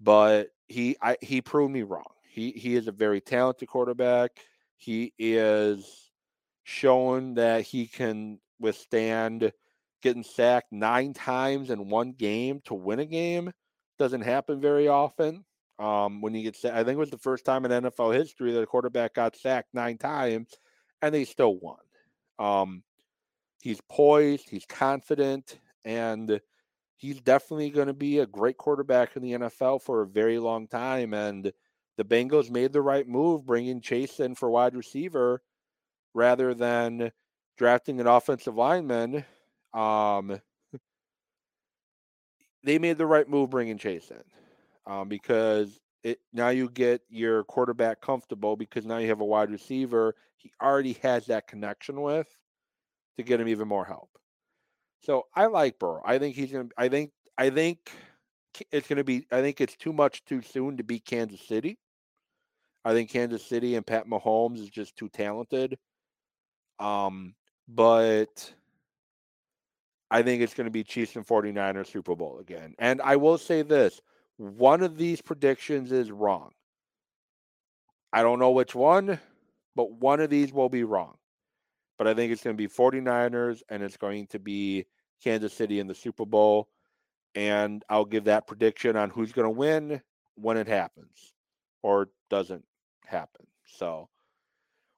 [0.01, 2.13] But he I, he proved me wrong.
[2.29, 4.31] He he is a very talented quarterback.
[4.77, 6.11] He is
[6.63, 9.51] shown that he can withstand
[10.05, 13.51] getting sacked nine times in one game to win a game.
[13.97, 15.43] Doesn't happen very often.
[15.79, 18.53] Um, when you get sacked, I think it was the first time in NFL history
[18.53, 20.49] that a quarterback got sacked nine times
[21.01, 21.79] and they still won.
[22.37, 22.83] Um,
[23.63, 26.39] he's poised, he's confident, and
[26.97, 30.67] he's definitely going to be a great quarterback in the NFL for a very long
[30.67, 31.15] time.
[31.15, 31.51] And
[31.97, 35.41] the Bengals made the right move bringing Chase in for wide receiver
[36.13, 37.11] rather than
[37.57, 39.25] drafting an offensive lineman.
[39.75, 40.39] Um,
[42.63, 44.23] they made the right move bringing Chase in
[44.91, 49.51] um, because it now you get your quarterback comfortable because now you have a wide
[49.51, 50.15] receiver
[50.45, 52.27] he already has that connection with
[53.17, 54.09] to get him even more help.
[55.01, 56.03] So I like Burrow.
[56.05, 56.69] I think he's gonna.
[56.77, 57.11] I think.
[57.35, 57.79] I think
[58.71, 59.25] it's gonna be.
[59.31, 61.79] I think it's too much too soon to beat Kansas City.
[62.83, 65.79] I think Kansas City and Pat Mahomes is just too talented.
[66.79, 67.33] Um,
[67.67, 68.53] but
[70.15, 72.73] I think it's going to be Chiefs and 49ers Super Bowl again.
[72.79, 73.99] And I will say this
[74.37, 76.51] one of these predictions is wrong.
[78.13, 79.19] I don't know which one,
[79.75, 81.15] but one of these will be wrong.
[81.97, 84.85] But I think it's going to be 49ers and it's going to be
[85.21, 86.69] Kansas City in the Super Bowl.
[87.35, 90.01] And I'll give that prediction on who's going to win
[90.35, 91.33] when it happens
[91.83, 92.63] or doesn't
[93.05, 93.47] happen.
[93.65, 94.07] So,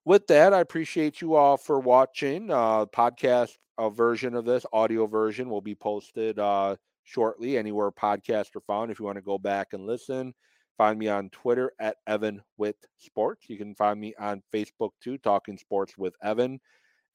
[0.05, 2.51] with that, I appreciate you all for watching.
[2.51, 8.55] Uh, podcast uh, version of this, audio version, will be posted uh, shortly anywhere podcasts
[8.55, 8.91] are found.
[8.91, 10.33] If you want to go back and listen,
[10.77, 13.49] find me on Twitter at Evan with Sports.
[13.49, 16.59] You can find me on Facebook too, Talking Sports with Evan.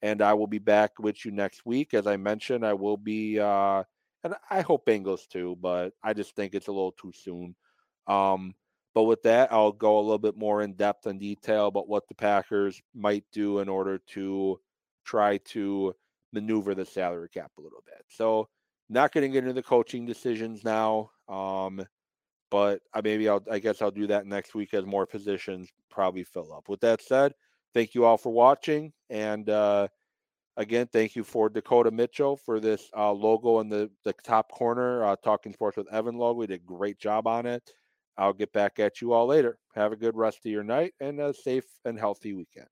[0.01, 1.93] And I will be back with you next week.
[1.93, 3.83] As I mentioned, I will be, uh,
[4.23, 7.55] and I hope Bengals too, but I just think it's a little too soon.
[8.07, 8.53] Um,
[8.93, 12.07] but with that, I'll go a little bit more in depth and detail about what
[12.07, 14.59] the Packers might do in order to
[15.05, 15.95] try to
[16.33, 18.03] maneuver the salary cap a little bit.
[18.09, 18.49] So,
[18.89, 21.11] not going to get into the coaching decisions now.
[21.29, 21.85] Um,
[22.53, 26.23] but I maybe I'll I guess I'll do that next week as more positions probably
[26.23, 26.69] fill up.
[26.69, 27.33] With that said,
[27.73, 29.87] thank you all for watching, and uh,
[30.57, 35.03] again, thank you for Dakota Mitchell for this uh, logo in the the top corner,
[35.03, 36.39] uh, talking sports with Evan logo.
[36.39, 37.71] We did a great job on it.
[38.17, 39.57] I'll get back at you all later.
[39.73, 42.67] Have a good rest of your night and a safe and healthy weekend.